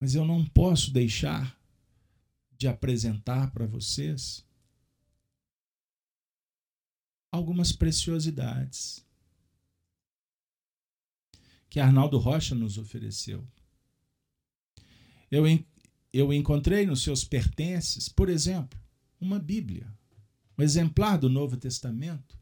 [0.00, 1.55] Mas eu não posso deixar
[2.58, 4.44] de apresentar para vocês
[7.30, 9.04] algumas preciosidades
[11.68, 13.46] que Arnaldo Rocha nos ofereceu.
[15.30, 15.44] Eu,
[16.12, 18.80] eu encontrei nos seus pertences, por exemplo,
[19.20, 19.92] uma Bíblia,
[20.56, 22.38] um exemplar do Novo Testamento,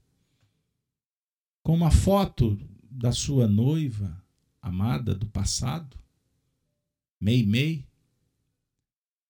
[1.62, 2.59] com uma foto
[2.91, 4.23] da sua noiva
[4.61, 5.99] amada do passado,
[7.21, 7.87] Meimei,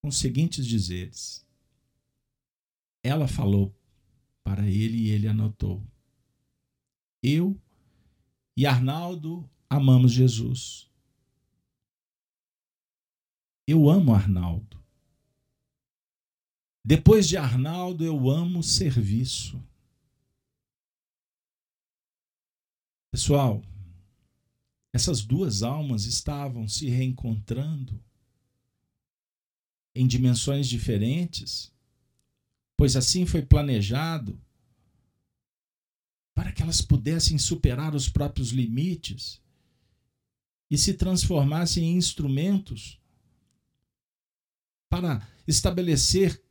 [0.04, 1.48] com os seguintes dizeres.
[3.02, 3.74] Ela falou
[4.42, 5.82] para ele e ele anotou.
[7.22, 7.58] eu
[8.54, 10.90] e Arnaldo amamos Jesus.
[13.66, 14.78] Eu amo Arnaldo.
[16.84, 19.58] Depois de Arnaldo, eu amo serviço.
[23.10, 23.62] Pessoal,
[24.92, 28.04] essas duas almas estavam se reencontrando
[29.94, 31.72] em dimensões diferentes,
[32.76, 34.40] pois assim foi planejado
[36.34, 39.40] para que elas pudessem superar os próprios limites
[40.68, 43.00] e se transformassem em instrumentos
[44.90, 46.42] para estabelecer,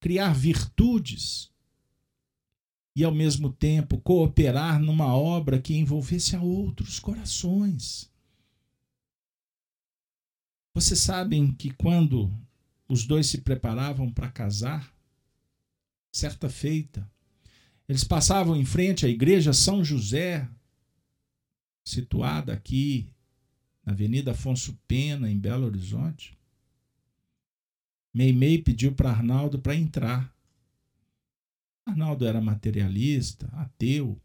[0.00, 1.50] criar virtudes
[2.96, 8.09] e, ao mesmo tempo, cooperar numa obra que envolvesse a outros corações.
[10.72, 12.32] Vocês sabem que quando
[12.88, 14.92] os dois se preparavam para casar,
[16.12, 17.10] certa feita,
[17.88, 20.48] eles passavam em frente à igreja São José,
[21.84, 23.12] situada aqui
[23.84, 26.38] na Avenida Afonso Pena, em Belo Horizonte.
[28.14, 30.34] Meimei pediu para Arnaldo para entrar.
[31.84, 34.20] Arnaldo era materialista, ateu.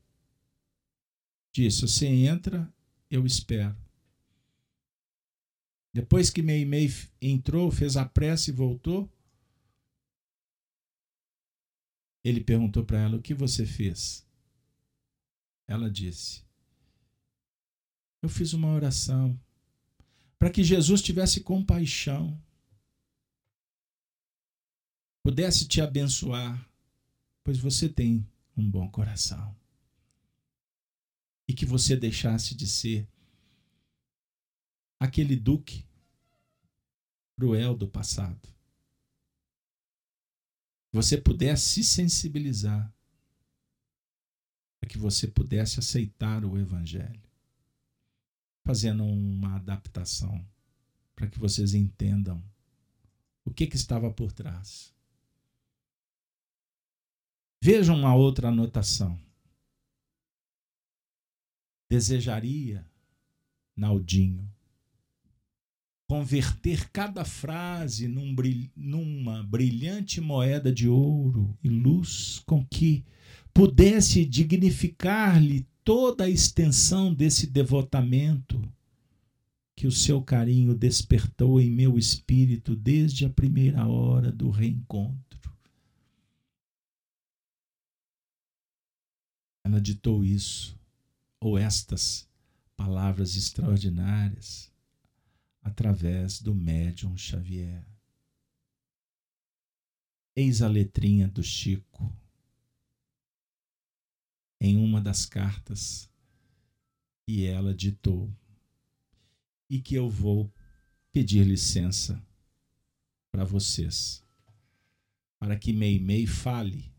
[1.52, 2.72] Disse: Você entra,
[3.10, 3.85] eu espero.
[5.96, 6.90] Depois que Meimei
[7.22, 9.10] entrou, fez a prece e voltou,
[12.22, 14.28] Ele perguntou para ela: O que você fez?
[15.66, 16.44] Ela disse:
[18.22, 19.40] Eu fiz uma oração
[20.38, 22.38] para que Jesus tivesse compaixão,
[25.24, 26.70] pudesse te abençoar,
[27.42, 29.56] pois você tem um bom coração.
[31.48, 33.08] E que você deixasse de ser
[35.00, 35.86] aquele duque
[37.38, 38.56] cruel do passado
[40.96, 42.90] você pudesse se sensibilizar,
[44.80, 47.22] para que você pudesse aceitar o Evangelho,
[48.64, 50.48] fazendo uma adaptação,
[51.14, 52.42] para que vocês entendam
[53.44, 54.96] o que, que estava por trás.
[57.62, 59.20] Vejam uma outra anotação.
[61.90, 62.90] Desejaria,
[63.76, 64.50] Naldinho,
[66.08, 68.36] converter cada frase num,
[68.76, 73.04] numa brilhante moeda de ouro e luz com que
[73.54, 78.62] pudesse dignificar-lhe toda a extensão desse devotamento
[79.76, 85.54] que o seu carinho despertou em meu espírito desde a primeira hora do reencontro.
[89.66, 90.78] Ela ditou isso,
[91.42, 92.30] ou estas
[92.78, 94.72] palavras extraordinárias
[95.66, 97.84] através do médium Xavier.
[100.36, 102.16] Eis a letrinha do Chico.
[104.62, 106.08] Em uma das cartas
[107.26, 108.32] que ela ditou.
[109.68, 110.54] E que eu vou
[111.12, 112.24] pedir licença
[113.32, 114.24] para vocês,
[115.40, 116.94] para que Meimei fale,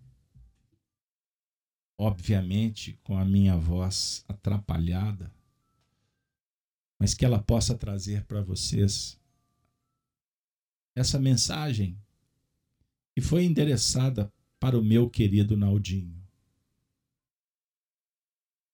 [1.97, 5.33] obviamente com a minha voz atrapalhada,
[6.99, 9.19] mas que ela possa trazer para vocês
[10.95, 11.99] essa mensagem
[13.15, 16.17] que foi endereçada para o meu querido Naldinho.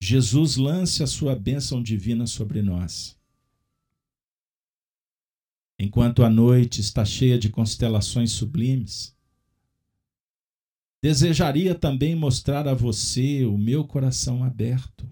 [0.00, 3.18] Jesus lance a sua bênção divina sobre nós.
[5.78, 9.16] Enquanto a noite está cheia de constelações sublimes,
[11.02, 15.08] desejaria também mostrar a você o meu coração aberto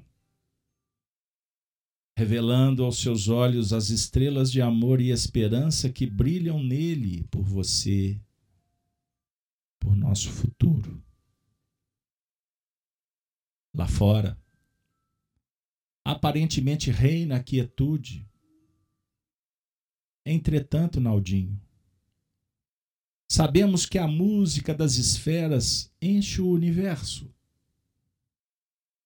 [2.21, 8.21] revelando aos seus olhos as estrelas de amor e esperança que brilham nele por você,
[9.79, 11.03] por nosso futuro.
[13.75, 14.39] Lá fora,
[16.05, 18.29] aparentemente reina a quietude.
[20.23, 21.59] Entretanto, Naldinho,
[23.27, 27.33] sabemos que a música das esferas enche o universo,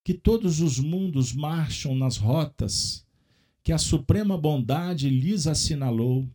[0.03, 3.04] que todos os mundos marcham nas rotas
[3.65, 6.31] que a suprema bondade lhes assinalou,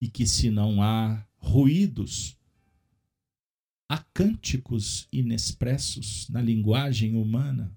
[0.00, 2.34] e que se não há ruídos,
[3.86, 7.76] há cânticos inexpressos na linguagem humana.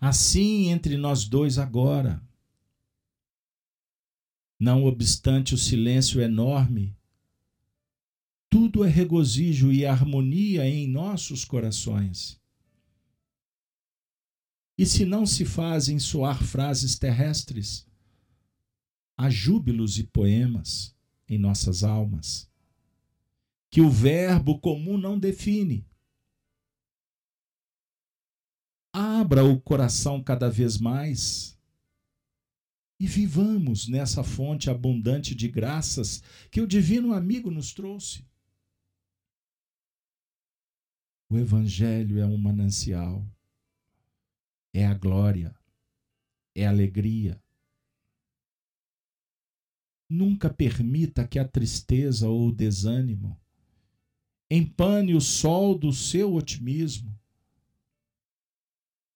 [0.00, 2.20] Assim entre nós dois agora,
[4.58, 6.96] não obstante o silêncio enorme,
[8.50, 12.40] tudo é regozijo e harmonia em nossos corações.
[14.78, 17.86] E se não se fazem soar frases terrestres,
[19.16, 20.94] há júbilos e poemas
[21.28, 22.50] em nossas almas,
[23.70, 25.86] que o verbo comum não define,
[28.98, 31.60] Abra o coração cada vez mais
[32.98, 38.24] e vivamos nessa fonte abundante de graças que o Divino Amigo nos trouxe.
[41.28, 43.22] O Evangelho é um manancial,
[44.78, 45.58] é a glória,
[46.54, 47.42] é a alegria.
[50.06, 53.40] Nunca permita que a tristeza ou o desânimo
[54.50, 57.18] empane o sol do seu otimismo.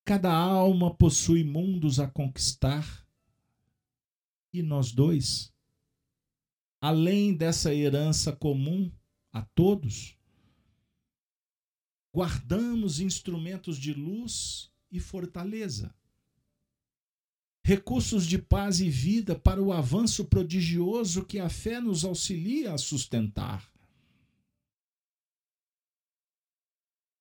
[0.03, 3.07] Cada alma possui mundos a conquistar.
[4.55, 5.53] E nós dois,
[6.81, 8.91] além dessa herança comum
[9.31, 10.17] a todos,
[12.13, 15.95] guardamos instrumentos de luz e fortaleza,
[17.65, 22.79] recursos de paz e vida para o avanço prodigioso que a fé nos auxilia a
[22.79, 23.71] sustentar.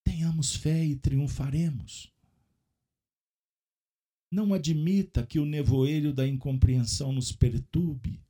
[0.03, 2.11] Tenhamos fé e triunfaremos.
[4.31, 8.23] Não admita que o nevoeiro da incompreensão nos perturbe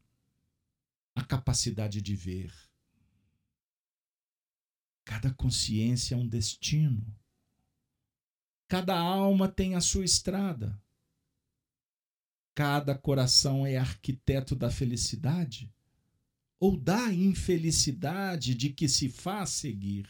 [1.16, 2.54] a capacidade de ver.
[5.06, 7.19] Cada consciência é um destino.
[8.70, 10.82] Cada alma tem a sua estrada.
[12.56, 15.74] Cada coração é arquiteto da felicidade
[16.58, 20.08] ou da infelicidade de que se faz seguir.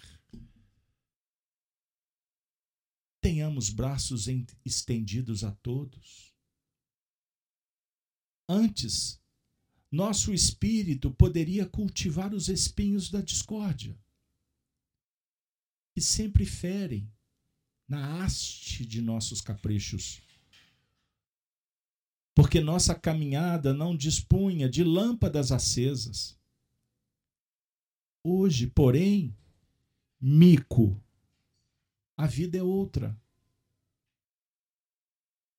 [3.22, 4.28] tenhamos braços
[4.66, 6.34] estendidos a todos.
[8.48, 9.22] Antes,
[9.92, 14.00] nosso espírito poderia cultivar os espinhos da discórdia,
[15.94, 17.12] que sempre ferem
[17.90, 20.22] na haste de nossos caprichos.
[22.36, 26.40] Porque nossa caminhada não dispunha de lâmpadas acesas.
[28.24, 29.36] Hoje, porém,
[30.22, 31.02] mico
[32.20, 33.18] a vida é outra.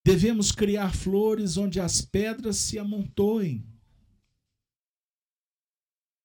[0.05, 3.67] Devemos criar flores onde as pedras se amontoem.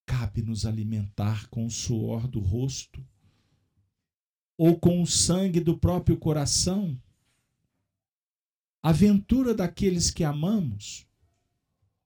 [0.04, 3.02] Cabe nos alimentar com o suor do rosto
[4.56, 6.98] ou com o sangue do próprio coração
[8.86, 11.08] a ventura daqueles que amamos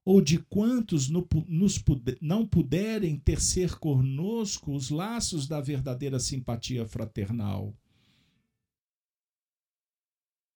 [0.03, 1.85] ou de quantos nos
[2.23, 7.77] não puderem tecer conosco os laços da verdadeira simpatia fraternal.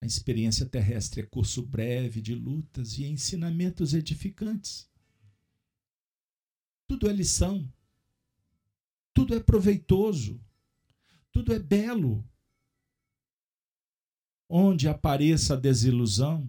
[0.00, 4.88] A experiência terrestre é curso breve de lutas e ensinamentos edificantes.
[6.88, 7.70] Tudo é lição.
[9.12, 10.40] Tudo é proveitoso.
[11.34, 12.24] Tudo é belo.
[14.48, 16.48] Onde apareça a desilusão,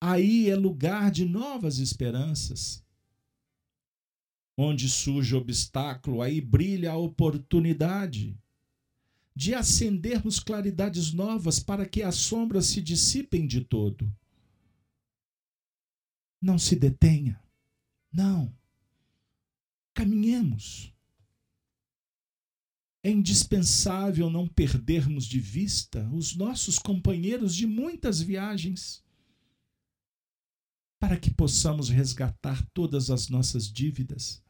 [0.00, 2.84] aí é lugar de novas esperanças.
[4.56, 8.38] Onde surge obstáculo, aí brilha a oportunidade
[9.34, 14.08] de acendermos claridades novas para que as sombras se dissipem de todo.
[16.40, 17.42] Não se detenha.
[18.12, 18.56] Não.
[19.92, 20.93] Caminhemos.
[23.06, 29.04] É indispensável não perdermos de vista os nossos companheiros de muitas viagens,
[30.98, 34.42] para que possamos resgatar todas as nossas dívidas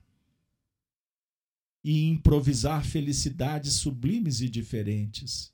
[1.82, 5.52] e improvisar felicidades sublimes e diferentes.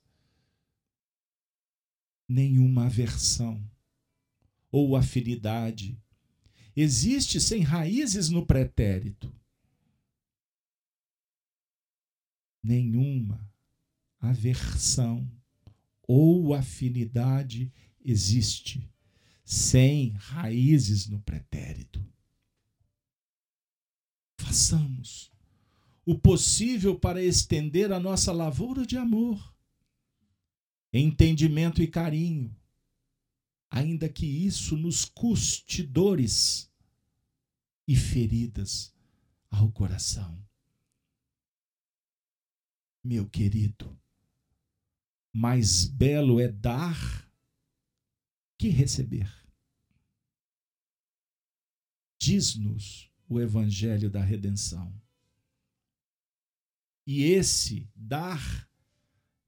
[2.28, 3.66] Nenhuma aversão
[4.70, 5.98] ou afinidade
[6.76, 9.34] existe sem raízes no pretérito.
[12.62, 13.50] Nenhuma
[14.20, 15.30] aversão
[16.06, 17.72] ou afinidade
[18.04, 18.90] existe
[19.44, 22.04] sem raízes no pretérito.
[24.38, 25.32] Façamos
[26.04, 29.54] o possível para estender a nossa lavoura de amor,
[30.92, 32.54] entendimento e carinho,
[33.70, 36.70] ainda que isso nos custe dores
[37.86, 38.92] e feridas
[39.50, 40.49] ao coração.
[43.02, 43.98] Meu querido,
[45.32, 47.30] mais belo é dar
[48.58, 49.30] que receber.
[52.20, 54.92] Diz-nos o Evangelho da Redenção.
[57.06, 58.68] E esse dar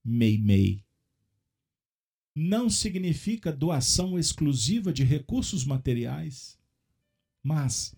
[0.02, 0.82] mei-mei
[2.34, 6.58] não significa doação exclusiva de recursos materiais,
[7.42, 7.94] mas,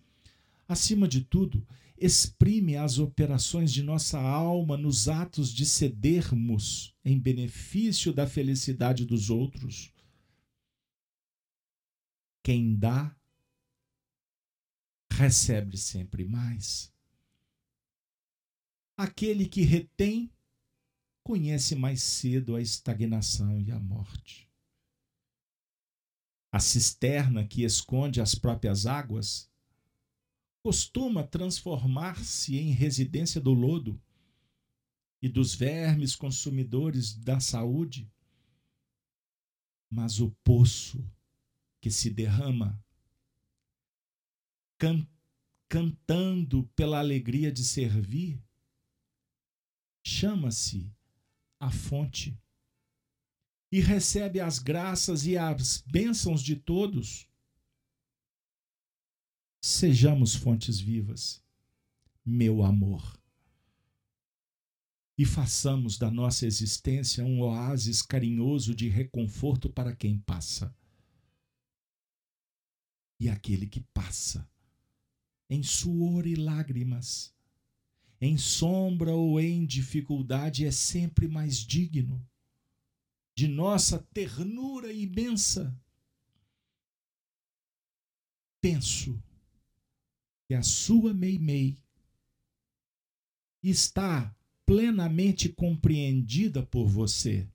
[0.66, 1.64] acima de tudo,
[1.96, 9.30] exprime as operações de nossa alma nos atos de cedermos em benefício da felicidade dos
[9.30, 9.92] outros.
[12.42, 13.16] Quem dá,
[15.10, 16.92] recebe sempre mais.
[18.96, 20.30] Aquele que retém
[21.22, 24.50] conhece mais cedo a estagnação e a morte.
[26.52, 29.50] A cisterna que esconde as próprias águas
[30.64, 34.00] costuma transformar-se em residência do lodo
[35.20, 38.10] e dos vermes consumidores da saúde.
[39.90, 41.06] Mas o poço
[41.82, 42.82] que se derrama,
[44.78, 45.06] can
[45.68, 48.40] cantando pela alegria de servir,
[50.02, 50.90] chama-se
[51.60, 52.38] a fonte
[53.70, 57.28] e recebe as graças e as bênçãos de todos.
[59.66, 61.42] Sejamos fontes vivas,
[62.22, 63.18] meu amor,
[65.16, 70.76] e façamos da nossa existência um oásis carinhoso de reconforto para quem passa.
[73.18, 74.46] E aquele que passa,
[75.48, 77.34] em suor e lágrimas,
[78.20, 82.22] em sombra ou em dificuldade, é sempre mais digno
[83.34, 85.74] de nossa ternura imensa.
[88.60, 89.18] Penso
[90.54, 91.78] a sua Meimei
[93.62, 94.34] está
[94.66, 97.48] plenamente compreendida por você.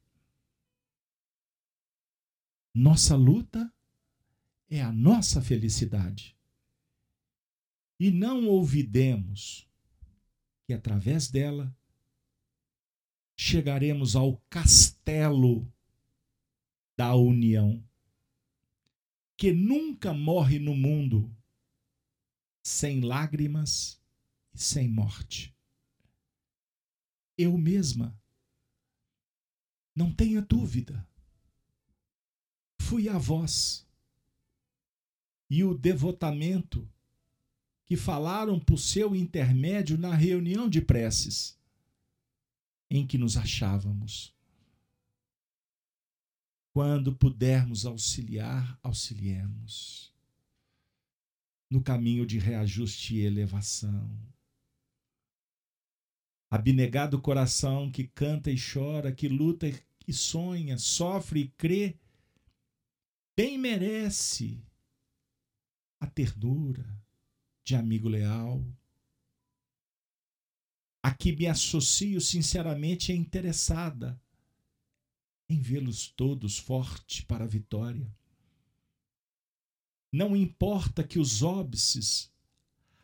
[2.73, 3.71] Nossa luta
[4.69, 6.35] é a nossa felicidade.
[7.99, 9.67] E não ouvidemos
[10.65, 11.75] que através dela
[13.35, 15.71] chegaremos ao castelo
[16.95, 17.83] da união,
[19.35, 21.33] que nunca morre no mundo
[22.63, 24.01] sem lágrimas
[24.53, 25.55] e sem morte.
[27.37, 28.19] Eu mesma,
[29.95, 31.07] não tenha dúvida,
[32.81, 33.87] fui a voz
[35.49, 36.87] e o devotamento
[37.85, 41.57] que falaram por seu intermédio na reunião de preces
[42.89, 44.33] em que nos achávamos.
[46.71, 50.08] Quando pudermos auxiliar, auxiliemos.
[51.69, 54.09] No caminho de reajuste e elevação.
[56.49, 59.67] Abnegado coração que canta e chora, que luta
[60.07, 61.95] e sonha, sofre e crê,
[63.37, 64.59] bem merece
[65.99, 66.99] a ternura,
[67.63, 68.65] de amigo leal,
[71.03, 74.19] a que me associo sinceramente é interessada
[75.47, 78.11] em vê-los todos forte para a vitória.
[80.11, 82.31] Não importa que os óbices,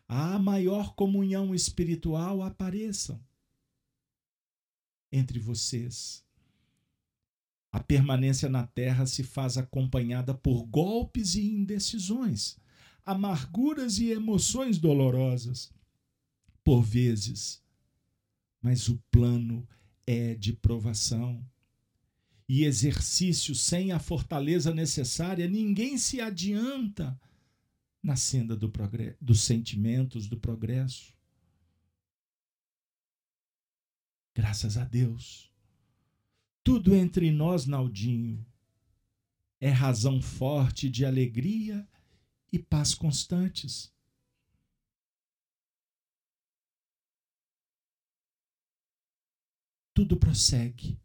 [0.08, 3.20] a maior comunhão espiritual apareçam
[5.10, 6.24] entre vocês.
[7.72, 12.58] A permanência na terra se faz acompanhada por golpes e indecisões
[13.06, 15.72] amarguras e emoções dolorosas,
[16.64, 17.62] por vezes.
[18.60, 19.66] Mas o plano
[20.04, 21.48] é de provação.
[22.48, 27.18] E exercício sem a fortaleza necessária, ninguém se adianta
[28.02, 28.70] na senda do
[29.20, 31.12] dos sentimentos do progresso.
[34.32, 35.50] Graças a Deus.
[36.62, 38.46] Tudo entre nós, Naldinho,
[39.60, 41.88] é razão forte de alegria
[42.52, 43.92] e paz constantes.
[49.94, 51.00] Tudo prossegue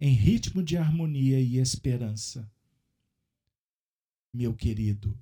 [0.00, 2.50] em ritmo de harmonia e esperança.
[4.32, 5.16] Meu querido,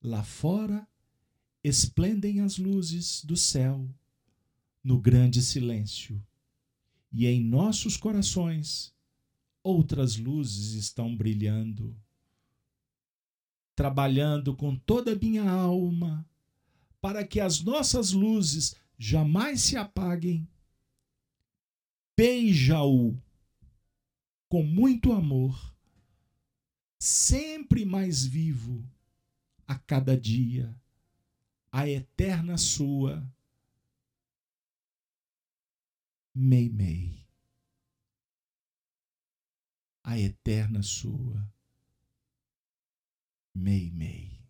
[0.00, 0.86] lá fora
[1.64, 3.88] esplendem as luzes do céu
[4.82, 6.22] no grande silêncio,
[7.12, 8.94] e em nossos corações
[9.62, 11.94] outras luzes estão brilhando
[13.74, 16.28] trabalhando com toda a minha alma
[17.00, 20.46] para que as nossas luzes jamais se apaguem.
[22.14, 23.16] Beija-o
[24.50, 25.72] com muito amor,
[26.98, 28.84] sempre mais vivo
[29.64, 30.76] a cada dia,
[31.70, 33.24] a eterna sua
[36.34, 37.24] Meimei.
[40.02, 41.48] A eterna sua
[43.54, 44.44] Meimei.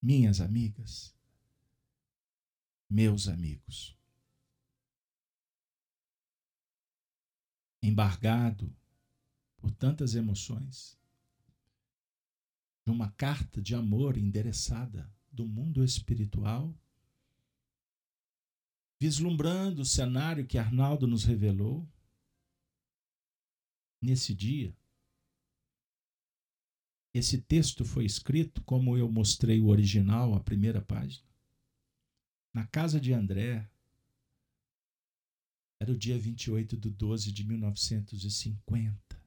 [0.00, 1.14] Minhas amigas,
[2.88, 3.97] meus amigos,
[7.88, 8.74] embargado
[9.56, 10.96] por tantas emoções,
[12.84, 16.74] de uma carta de amor endereçada do mundo espiritual,
[19.00, 21.88] vislumbrando o cenário que Arnaldo nos revelou,
[24.00, 24.76] nesse dia,
[27.12, 31.26] esse texto foi escrito, como eu mostrei o original, a primeira página,
[32.52, 33.68] na casa de André,
[35.80, 39.22] Era o dia 28 de 12 de 1950.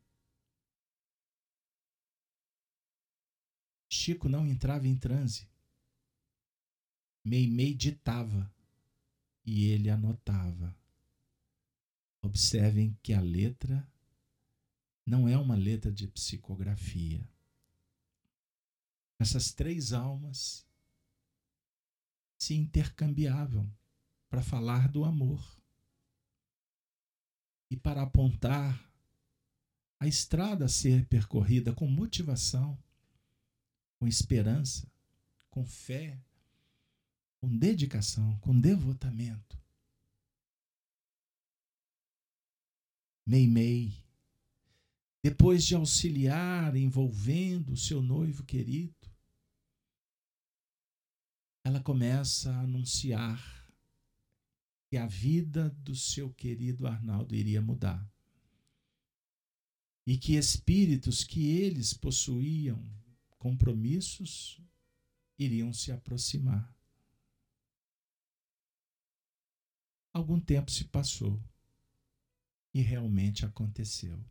[3.90, 5.48] Chico não entrava em transe.
[7.24, 8.54] Meimei ditava
[9.46, 10.76] e ele anotava.
[12.22, 13.90] Observem que a letra
[15.06, 17.28] não é uma letra de psicografia.
[19.20, 20.66] Essas três almas
[22.38, 23.72] se intercambiavam
[24.30, 25.61] para falar do amor
[27.72, 28.86] e para apontar
[29.98, 32.78] a estrada a ser percorrida com motivação,
[33.98, 34.92] com esperança,
[35.50, 36.22] com fé,
[37.38, 39.58] com dedicação, com devotamento.
[43.26, 43.94] Meimei,
[45.24, 49.10] depois de auxiliar envolvendo o seu noivo querido,
[51.64, 53.61] ela começa a anunciar
[54.92, 58.06] que a vida do seu querido Arnaldo iria mudar.
[60.06, 62.84] E que espíritos que eles possuíam
[63.40, 64.62] compromissos
[65.40, 66.76] iriam se aproximar.
[70.12, 71.42] Algum tempo se passou
[72.74, 74.22] e realmente aconteceu.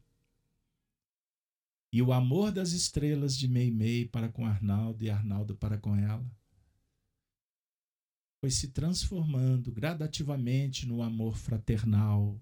[1.91, 6.31] E o amor das estrelas de Meimei para com Arnaldo e Arnaldo para com ela
[8.41, 12.41] foi se transformando gradativamente no amor fraternal,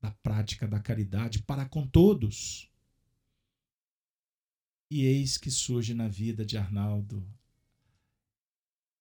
[0.00, 2.70] na prática da caridade para com todos.
[4.88, 7.26] E eis que surge na vida de Arnaldo,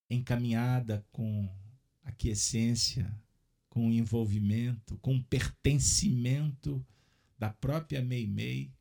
[0.10, 1.48] encaminhada com
[2.04, 3.14] aquiescência,
[3.70, 6.86] com envolvimento, com pertencimento
[7.38, 8.74] da própria Meimei,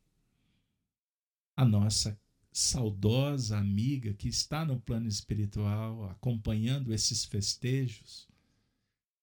[1.55, 2.19] a nossa
[2.51, 8.27] saudosa amiga que está no plano espiritual acompanhando esses festejos,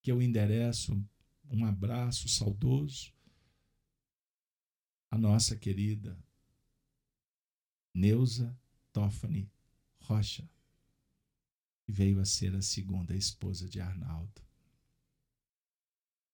[0.00, 0.98] que eu endereço
[1.50, 3.12] um abraço saudoso
[5.10, 6.18] a nossa querida
[7.94, 8.56] Neuza
[8.92, 9.50] Toffani
[10.00, 10.48] Rocha,
[11.84, 14.42] que veio a ser a segunda esposa de Arnaldo.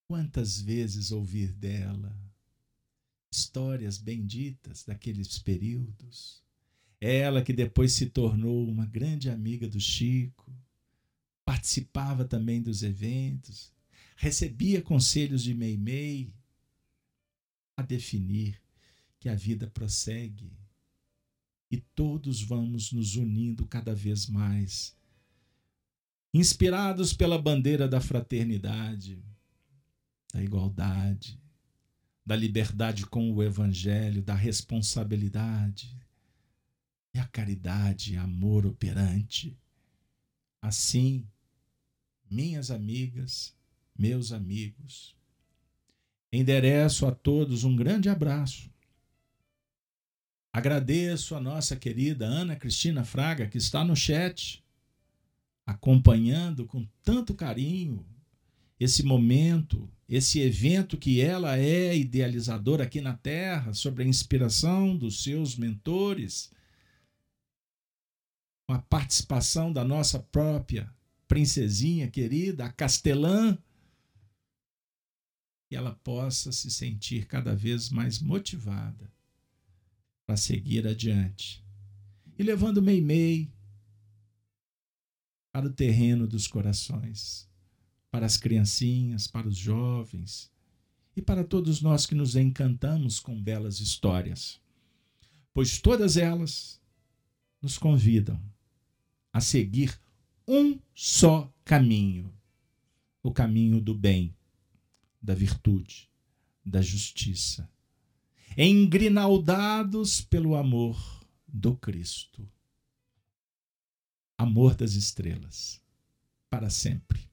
[0.09, 2.17] Quantas vezes ouvir dela
[3.33, 6.44] histórias benditas daqueles períodos,
[7.05, 10.51] ela que depois se tornou uma grande amiga do Chico,
[11.45, 13.71] participava também dos eventos,
[14.17, 16.33] recebia conselhos de Meimei,
[17.77, 18.59] a definir
[19.21, 20.51] que a vida prossegue
[21.71, 24.97] e todos vamos nos unindo cada vez mais,
[26.33, 29.23] inspirados pela bandeira da fraternidade,
[30.33, 31.39] da igualdade,
[32.25, 36.04] da liberdade com o Evangelho, da responsabilidade,
[37.15, 39.57] é a caridade, amor operante.
[40.61, 41.25] Assim,
[42.29, 43.55] minhas amigas,
[43.97, 45.15] meus amigos,
[46.33, 48.69] endereço a todos um grande abraço.
[50.53, 54.65] Agradeço a nossa querida Ana Cristina Fraga, que está no chat,
[55.65, 58.05] acompanhando com tanto carinho
[58.79, 65.23] esse momento, esse evento que ela é idealizadora aqui na Terra, sobre a inspiração dos
[65.23, 66.51] seus mentores
[68.67, 70.93] com a participação da nossa própria
[71.29, 73.59] princesinha querida, a Castelã,
[75.69, 79.13] que ela possa se sentir cada vez mais motivada
[80.27, 81.65] para seguir adiante.
[82.39, 83.53] E levando Meimei
[85.53, 87.49] para o terreno dos corações,
[88.11, 90.51] para as criancinhas, para os jovens
[91.17, 94.61] e para todos nós que nos encantamos com belas histórias,
[95.53, 96.81] pois todas elas
[97.63, 98.41] nos convidam
[99.35, 100.01] a seguir
[100.47, 102.33] um só caminho:
[103.21, 104.33] o caminho do bem,
[105.21, 106.09] da virtude,
[106.65, 107.69] da justiça,
[108.57, 110.97] engrinaldados pelo amor
[111.49, 112.49] do Cristo.
[114.39, 115.83] Amor das estrelas,
[116.49, 117.29] para sempre.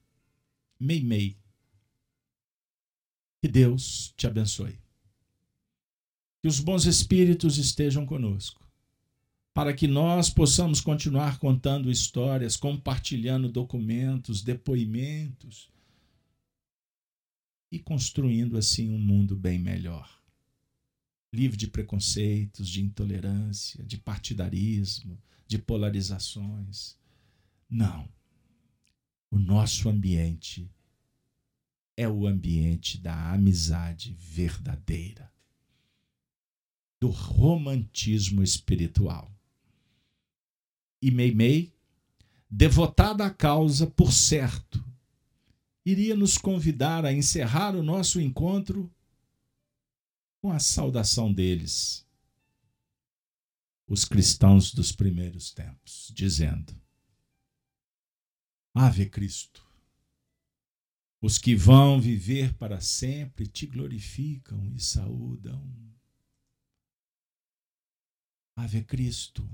[0.78, 1.36] Meimei.
[3.40, 4.80] Que Deus te abençoe.
[6.40, 8.61] Que os bons espíritos estejam conosco
[9.54, 15.70] para que nós possamos continuar contando histórias, compartilhando documentos, depoimentos
[17.70, 20.10] e construindo assim um mundo bem melhor.
[21.32, 26.96] Livre de preconceitos, de intolerância, de partidarismo, de polarizações.
[27.68, 28.08] Não.
[29.30, 30.70] O nosso ambiente
[31.94, 35.30] é o ambiente da amizade verdadeira,
[36.98, 39.32] do romantismo espiritual
[41.02, 41.74] e Meimei,
[42.48, 44.82] devotada à causa, por certo,
[45.84, 48.88] iria nos convidar a encerrar o nosso encontro
[50.40, 52.06] com a saudação deles,
[53.86, 56.74] os cristãos dos primeiros tempos, dizendo:
[58.74, 59.70] Ave Cristo.
[61.20, 65.62] Os que vão viver para sempre te glorificam e saúdam.
[68.56, 69.48] Ave Cristo.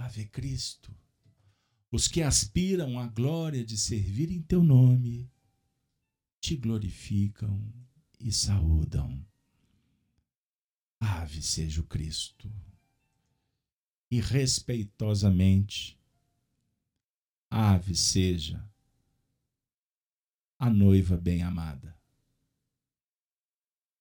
[0.00, 0.96] Ave Cristo.
[1.92, 5.30] Os que aspiram à glória de servir em teu nome
[6.40, 7.62] te glorificam
[8.18, 9.22] e saúdam.
[10.98, 12.50] Ave seja o Cristo.
[14.10, 16.00] E respeitosamente,
[17.50, 18.66] ave seja
[20.58, 21.94] a noiva bem-amada.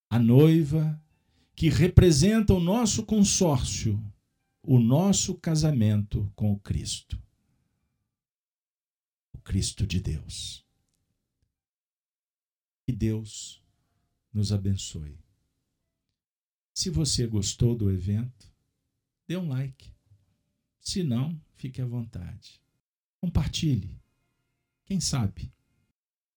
[0.10, 1.00] A noiva
[1.54, 4.02] que representa o nosso consórcio,
[4.72, 7.20] o nosso casamento com o Cristo.
[9.34, 10.64] O Cristo de Deus.
[12.86, 13.64] Que Deus
[14.32, 15.18] nos abençoe.
[16.72, 18.54] Se você gostou do evento,
[19.28, 19.92] dê um like.
[20.80, 22.62] Se não, fique à vontade.
[23.18, 24.00] Compartilhe.
[24.86, 25.52] Quem sabe?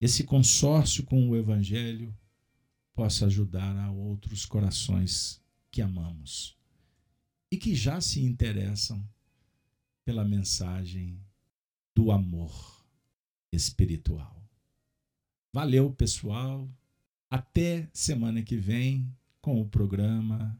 [0.00, 2.16] esse consórcio com o Evangelho
[2.94, 5.38] possa ajudar a outros corações
[5.70, 6.56] que amamos
[7.52, 9.06] e que já se interessam
[10.06, 11.20] pela mensagem
[11.94, 12.82] do amor
[13.52, 14.42] espiritual.
[15.52, 16.66] Valeu, pessoal.
[17.28, 19.06] Até semana que vem
[19.42, 20.58] com o programa